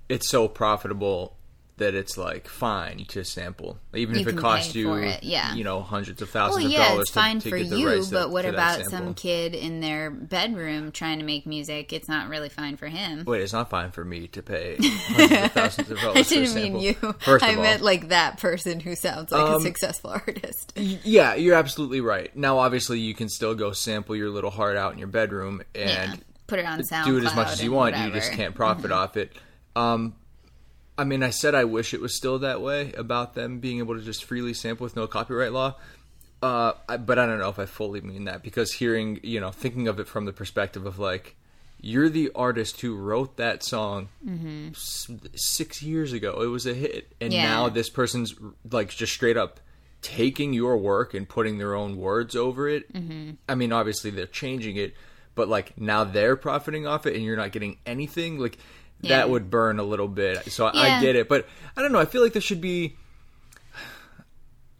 [0.09, 1.37] it's so profitable
[1.79, 5.55] that it's like fine to sample, even You if it costs you, it, yeah.
[5.55, 7.03] you know, hundreds of Well, thousands of yeah, dollars.
[7.03, 11.25] it's fine to for you, but what about some kid in their bedroom trying to
[11.25, 11.93] make music?
[11.93, 13.25] It's not really fine for him.
[13.27, 16.35] Wait, it's not fine for me to pay hundreds of thousands of dollars I for
[16.35, 16.95] a didn't mean you.
[17.21, 20.73] First I of all, meant like that person who sounds like a Um, successful artist.
[20.77, 22.35] Yeah, you're absolutely right.
[22.37, 26.13] Now, obviously, you can still go sample your little heart out in your bedroom and
[26.13, 26.17] Yeah.
[26.49, 27.05] Put it on SoundCloud.
[27.07, 27.95] do it as much as you want.
[27.97, 28.19] You whatever.
[28.19, 28.27] Mm-hmm.
[28.29, 29.33] just can't profit off it.
[29.75, 30.15] Um,
[31.03, 33.97] I mean, I said I wish it was still that way about them being able
[33.99, 35.75] to just freely sample with no copyright law.
[36.41, 39.51] Uh, I, but I don't know if I fully mean that because hearing, you know,
[39.51, 41.35] thinking of it from the perspective of like,
[41.81, 44.09] you're the artist who wrote that song
[44.71, 46.41] s- six years ago.
[46.43, 47.43] It was a hit, and Yeah.
[47.49, 48.35] now this person's
[48.71, 49.59] like just straight up
[50.01, 52.93] taking your work and putting their own words over it.
[52.93, 53.31] Mm-hmm.
[53.49, 54.95] I mean, obviously they're changing it,
[55.35, 58.39] but like now they're profiting off it, and you're not getting anything.
[58.39, 58.59] Like
[59.03, 59.19] Yeah.
[59.19, 60.51] that would burn a little bit.
[60.51, 61.47] So I, I get it, but
[61.77, 61.99] I don't know.
[61.99, 62.97] I feel like there should be.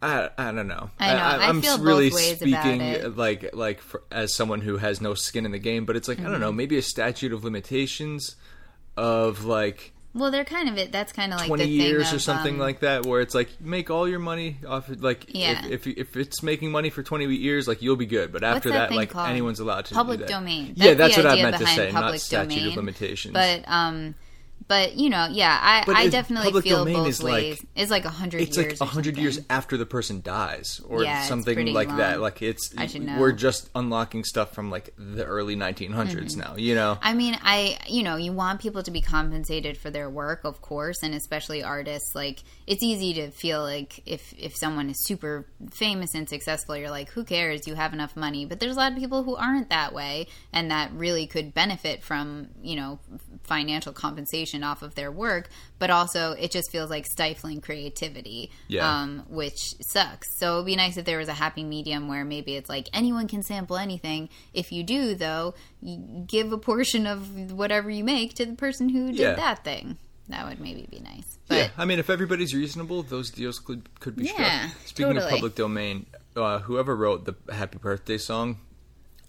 [0.01, 0.89] I, I don't know.
[0.99, 1.19] I know.
[1.19, 5.59] I am really speaking like like for, as someone who has no skin in the
[5.59, 6.57] game, but it's like I don't know, Mm-hmm.
[6.57, 8.35] maybe a statute of limitations
[8.97, 10.91] of like Well, they're kind of it.
[10.91, 13.33] That's kind of like 20 the thing years or something um, like that where it's
[13.33, 15.65] like make all your money off it like Yeah.
[15.65, 18.69] if, if if it's making money for 20 years like you'll be good but after
[18.69, 19.29] that that, like called?
[19.29, 20.31] anyone's allowed to public do that.
[20.31, 20.73] domain.
[20.75, 22.67] yeah that's what i meant to say not public statute domain.
[22.69, 24.13] of limitations But um,
[24.73, 27.65] but you know, yeah, I, I definitely feel both is like- ways.
[27.75, 28.79] it's like a hundred it's years.
[28.81, 32.73] like a hundred years after the person dies or Yeah, something like that like it's
[32.77, 33.19] I should know.
[33.19, 36.39] we're just unlocking stuff from like the early 1900s Mm-hmm.
[36.39, 39.89] now you know I mean, I you know, you want people to be compensated for
[39.91, 42.11] their work, of course, and especially artists.
[42.15, 46.89] Like, it's easy to feel like if if someone is super famous and successful, you're
[46.99, 47.67] like, who cares?
[47.67, 48.45] You have enough money.
[48.45, 52.03] But there's a lot of people who aren't that way, and that really could benefit
[52.03, 52.99] from you know
[53.43, 55.49] financial compensation off of their work.
[55.79, 58.87] But also, it just feels like stifling creativity, Yeah.
[59.01, 60.27] um, which sucks.
[60.39, 63.27] So it'd be nice if there was a happy medium where maybe it's like anyone
[63.27, 64.29] can sample anything.
[64.53, 68.89] If you do, though, you give a portion of whatever you make to the person
[68.89, 69.33] who did Yeah.
[69.35, 69.97] that thing.
[70.29, 71.37] That would maybe be nice.
[71.49, 74.87] But yeah, I mean, if everybody's reasonable, those deals could could be Yeah, struck.
[74.87, 76.05] Speaking of public domain,
[76.37, 78.57] uh, whoever wrote the "Happy Birthday" song,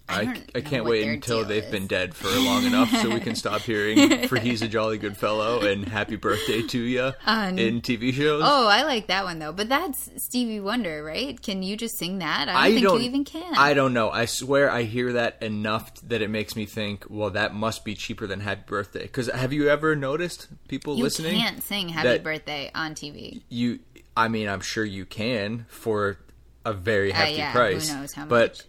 [0.07, 1.71] I I, can't wait until they've is.
[1.71, 5.17] been dead for long enough so we can stop hearing "For He's a Jolly Good
[5.17, 8.43] Fellow" and "Happy Birthday to you Um, in TV shows.
[8.45, 9.53] oh, I like that one though.
[9.53, 11.41] But that's Stevie Wonder, right?
[11.41, 12.49] Can you just sing that?
[12.49, 13.55] I don't I think don't you even can.
[13.57, 14.11] I don't know.
[14.11, 17.95] I swear I hear that enough that it makes me think, well, that must be
[17.95, 19.03] cheaper than Happy Birthday.
[19.03, 21.41] Because have you ever noticed people you listening?
[21.41, 23.41] can't sing "Happy Birthday" on TV.
[23.49, 23.79] you
[24.17, 26.19] i mean i'm sure you can for
[26.65, 28.63] a very hefty Uh, yeah, who price knows how but much.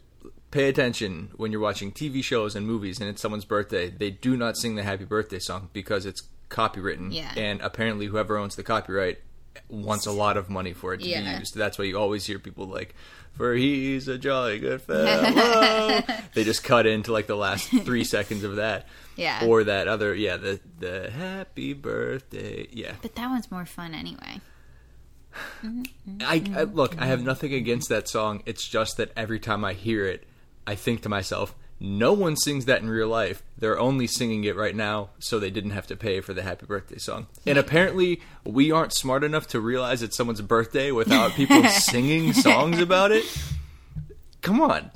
[0.56, 4.38] Pay attention when you're watching tv shows and movies and it's someone's birthday they do
[4.38, 7.30] not sing the happy birthday song because it's copywritten Yeah.
[7.36, 9.18] and apparently whoever owns the copyright
[9.70, 12.40] wants a lot of money for it to be used that's why you always hear
[12.40, 12.96] people like
[13.34, 16.02] for he's a jolly good fellow
[16.34, 18.88] they just cut into like the last three seconds of that
[19.18, 19.44] Yeah.
[19.46, 24.40] or that other yeah the the happy birthday yeah But that one's more fun anyway.
[26.22, 26.98] I, I look.
[27.02, 28.42] I have nothing against that song.
[28.46, 30.26] It's just that every time I hear it,
[30.68, 33.44] I think to myself, "No one sings that in real life.
[33.58, 36.66] They're only singing it right now, so they didn't have to pay for the happy
[36.66, 41.64] birthday song." And apparently, we aren't smart enough to realize it's someone's birthday without people
[41.70, 43.26] singing songs about it.
[44.42, 44.92] Come on,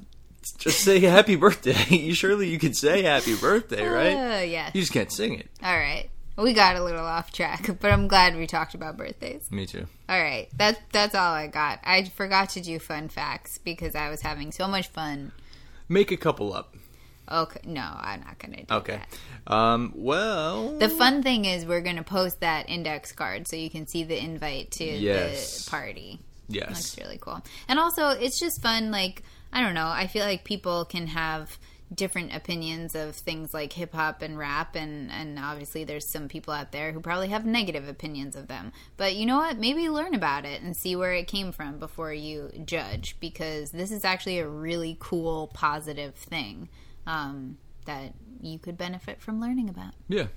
[0.58, 2.12] just say happy birthday.
[2.14, 4.40] Surely you can say happy birthday, right?
[4.40, 4.72] Uh, yeah.
[4.74, 5.50] You just can't sing it.
[5.64, 6.10] All right.
[6.38, 9.52] We got a little off track, but I'm glad we talked about birthdays.
[9.52, 9.88] Me too.
[10.08, 11.80] All right, that's that's all I got.
[11.84, 15.34] I forgot to do fun facts because I was having so much fun.
[15.90, 16.76] Make a couple up.
[17.32, 19.00] Okay, no, I'm not gonna do Okay.
[19.46, 19.54] that.
[19.54, 19.92] Um.
[19.96, 20.78] Well.
[20.80, 24.18] The fun thing is we're gonna post that index card so you can see the
[24.18, 25.66] invite to Yes.
[25.66, 26.20] the party.
[26.48, 26.70] yes.
[26.70, 27.42] Looks really cool.
[27.68, 28.90] And also, it's just fun.
[28.92, 29.22] Like,
[29.54, 29.88] I don't know.
[29.88, 31.58] I feel like people can have
[31.94, 36.54] different opinions of things like hip hop and rap, and and obviously there's some people
[36.54, 38.72] out there who probably have negative opinions of them.
[38.98, 39.58] But you know what?
[39.58, 43.92] Maybe learn about it and see where it came from before you judge, because this
[43.92, 46.70] is actually a really cool, positive thing
[47.08, 49.94] um, that you could benefit from learning about.
[50.08, 50.28] Yeah,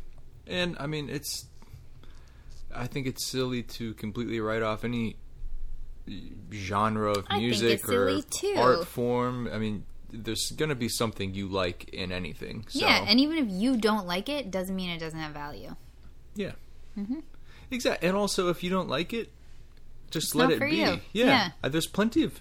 [0.46, 1.46] and I mean it's
[2.74, 5.16] I think it's silly to completely write off any
[6.52, 8.54] genre of music or too.
[8.56, 9.48] art form.
[9.52, 12.64] I mean, there's going to be something you like in anything.
[12.68, 15.74] So, Yeah, and even if you don't like it, doesn't mean it doesn't have value.
[16.34, 16.52] yeah,
[16.98, 17.20] Mm-hmm.
[17.70, 18.06] exactly.
[18.08, 19.32] And also, if you don't like it,
[20.10, 20.76] just It's let it be.
[20.76, 20.84] you.
[20.84, 21.26] Yeah.
[21.26, 21.50] Yeah.
[21.64, 22.40] Uh, there's plenty of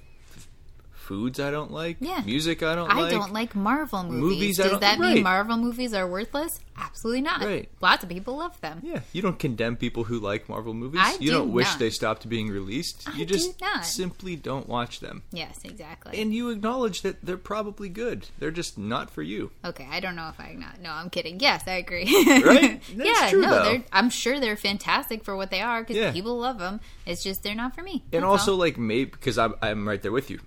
[1.12, 1.98] foods I don't like.
[2.00, 2.22] Yeah.
[2.26, 3.12] music I don't I like.
[3.12, 4.22] don't like Marvel movies.
[4.22, 5.16] Movies I Does don't- that right.
[5.16, 6.62] mean Marvel movies are worthless?
[6.78, 7.42] Absolutely not.
[7.42, 7.70] Right.
[7.82, 8.80] Lots of people love them.
[8.82, 11.02] Yeah, you don't condemn people who like Marvel movies.
[11.04, 13.10] I you do don't wish they stopped being released.
[13.10, 13.86] I You do just not.
[13.86, 15.22] simply don't watch them.
[15.32, 16.20] Yes, exactly.
[16.22, 18.28] And you acknowledge that they're probably good.
[18.40, 19.52] They're just not for you.
[19.66, 20.80] okay, I don't know if I not.
[20.82, 21.40] No, I'm kidding.
[21.42, 22.06] Yes, I agree.
[22.42, 22.82] Right?
[22.96, 23.84] That's yeah, true, no.
[23.92, 26.12] I'm sure they're fantastic for what they are because Yeah.
[26.14, 26.80] people love them.
[27.06, 28.04] It's just they're not for me.
[28.14, 28.58] And That's also, all.
[28.60, 30.40] like, maybe because I'm, I'm right there with you.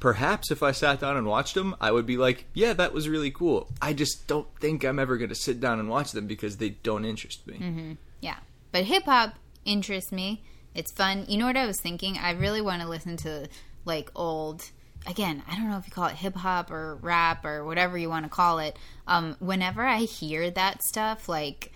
[0.00, 3.08] Perhaps if I sat down and watched them, I would be like, yeah, that was
[3.08, 3.70] really cool.
[3.80, 6.70] I just don't think I'm ever going to sit down and watch them because they
[6.70, 7.54] don't interest me.
[7.54, 7.92] Mm-hmm.
[8.20, 8.36] Yeah.
[8.72, 9.34] But hip hop
[9.64, 10.42] interests me.
[10.74, 11.26] It's fun.
[11.28, 12.16] You know what I was thinking?
[12.16, 13.48] I really want to listen to
[13.84, 14.70] like old
[15.06, 18.08] again, I don't know if you call it hip hop or rap or whatever you
[18.10, 18.78] want to call it.
[19.06, 21.72] Um whenever I hear that stuff like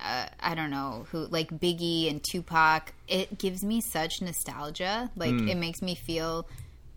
[0.00, 5.10] uh, I don't know who like Biggie and Tupac, it gives me such nostalgia.
[5.16, 5.48] Like Hmm.
[5.48, 6.48] it makes me feel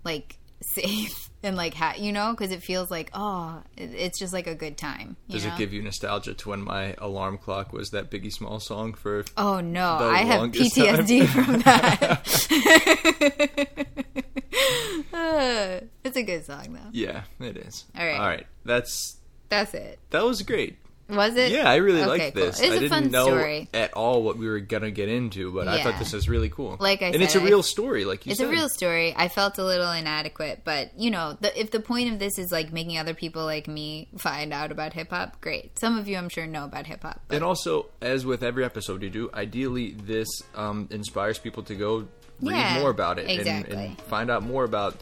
[0.04, 4.48] like safe and like ha- you know because it feels like oh it's just like
[4.48, 5.54] a good time Does know?
[5.54, 9.26] it give you nostalgia to when my alarm clock was that Biggie Small song for?
[9.38, 12.28] Oh no, I have PTSD from that.
[15.14, 16.90] Uh, it's a good song though.
[16.92, 17.86] Yeah, it is.
[17.98, 18.20] All right.
[18.20, 18.48] all right.
[18.66, 19.18] That's
[19.50, 20.00] That's it.
[20.12, 20.78] that was great.
[21.12, 21.52] Was it?
[21.52, 22.46] Yeah, I really Okay, liked cool.
[22.46, 22.62] this.
[22.62, 23.68] I a didn't fun know story.
[23.74, 26.78] at all what we were gonna get into, but I thought this was really cool.
[26.80, 28.48] Like I and it's a said, I- real story, like you It's said.
[28.48, 29.14] a real story.
[29.16, 32.52] I felt a little inadequate, but you know, the, if the point of this is
[32.52, 35.78] like making other people like me find out about hip hop, great.
[35.78, 37.20] Some of you, I'm sure, know about hip hop.
[37.30, 42.08] And also, as with every episode you do, ideally this um, inspires people to go
[42.42, 44.96] read Yeah, more about it and, and find out more about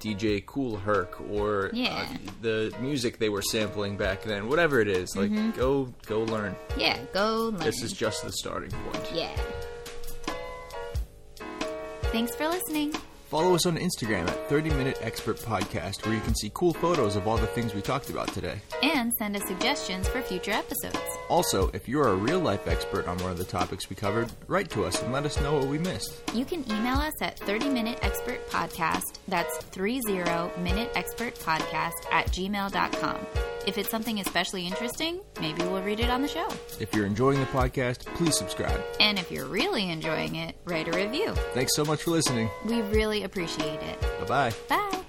[0.00, 2.06] DJ Kool Herc or Yeah.
[2.10, 4.48] uh, the music they were sampling back then.
[4.48, 5.50] Whatever it is, like Mm-hmm.
[5.58, 6.56] go go learn.
[6.76, 7.60] Yeah, go learn.
[7.60, 9.10] This is just the starting point.
[9.14, 9.30] yeah.
[12.12, 12.92] Thanks for listening.
[13.30, 17.14] Follow us on Instagram at 30 Minute Expert Podcast, where you can see cool photos
[17.14, 18.60] of all the things we talked about today.
[18.82, 20.98] And send us suggestions for future episodes.
[21.28, 24.68] Also, if you're a real life expert on one of the topics we covered, write
[24.70, 26.28] to us and let us know what we missed.
[26.34, 29.20] You can email us at 30 Minute Expert Podcast.
[29.28, 30.00] That's 30
[30.58, 33.26] Minute Expert Podcast at gmail.com.
[33.66, 36.48] If it's something especially interesting, maybe we'll read it on the show.
[36.80, 38.82] If you're enjoying the podcast, please subscribe.
[38.98, 41.34] And if you're really enjoying it, write a review.
[41.52, 42.48] Thanks so much for listening.
[42.64, 44.00] We really appreciate it.
[44.00, 44.54] Bye bye.
[44.68, 45.00] Bye.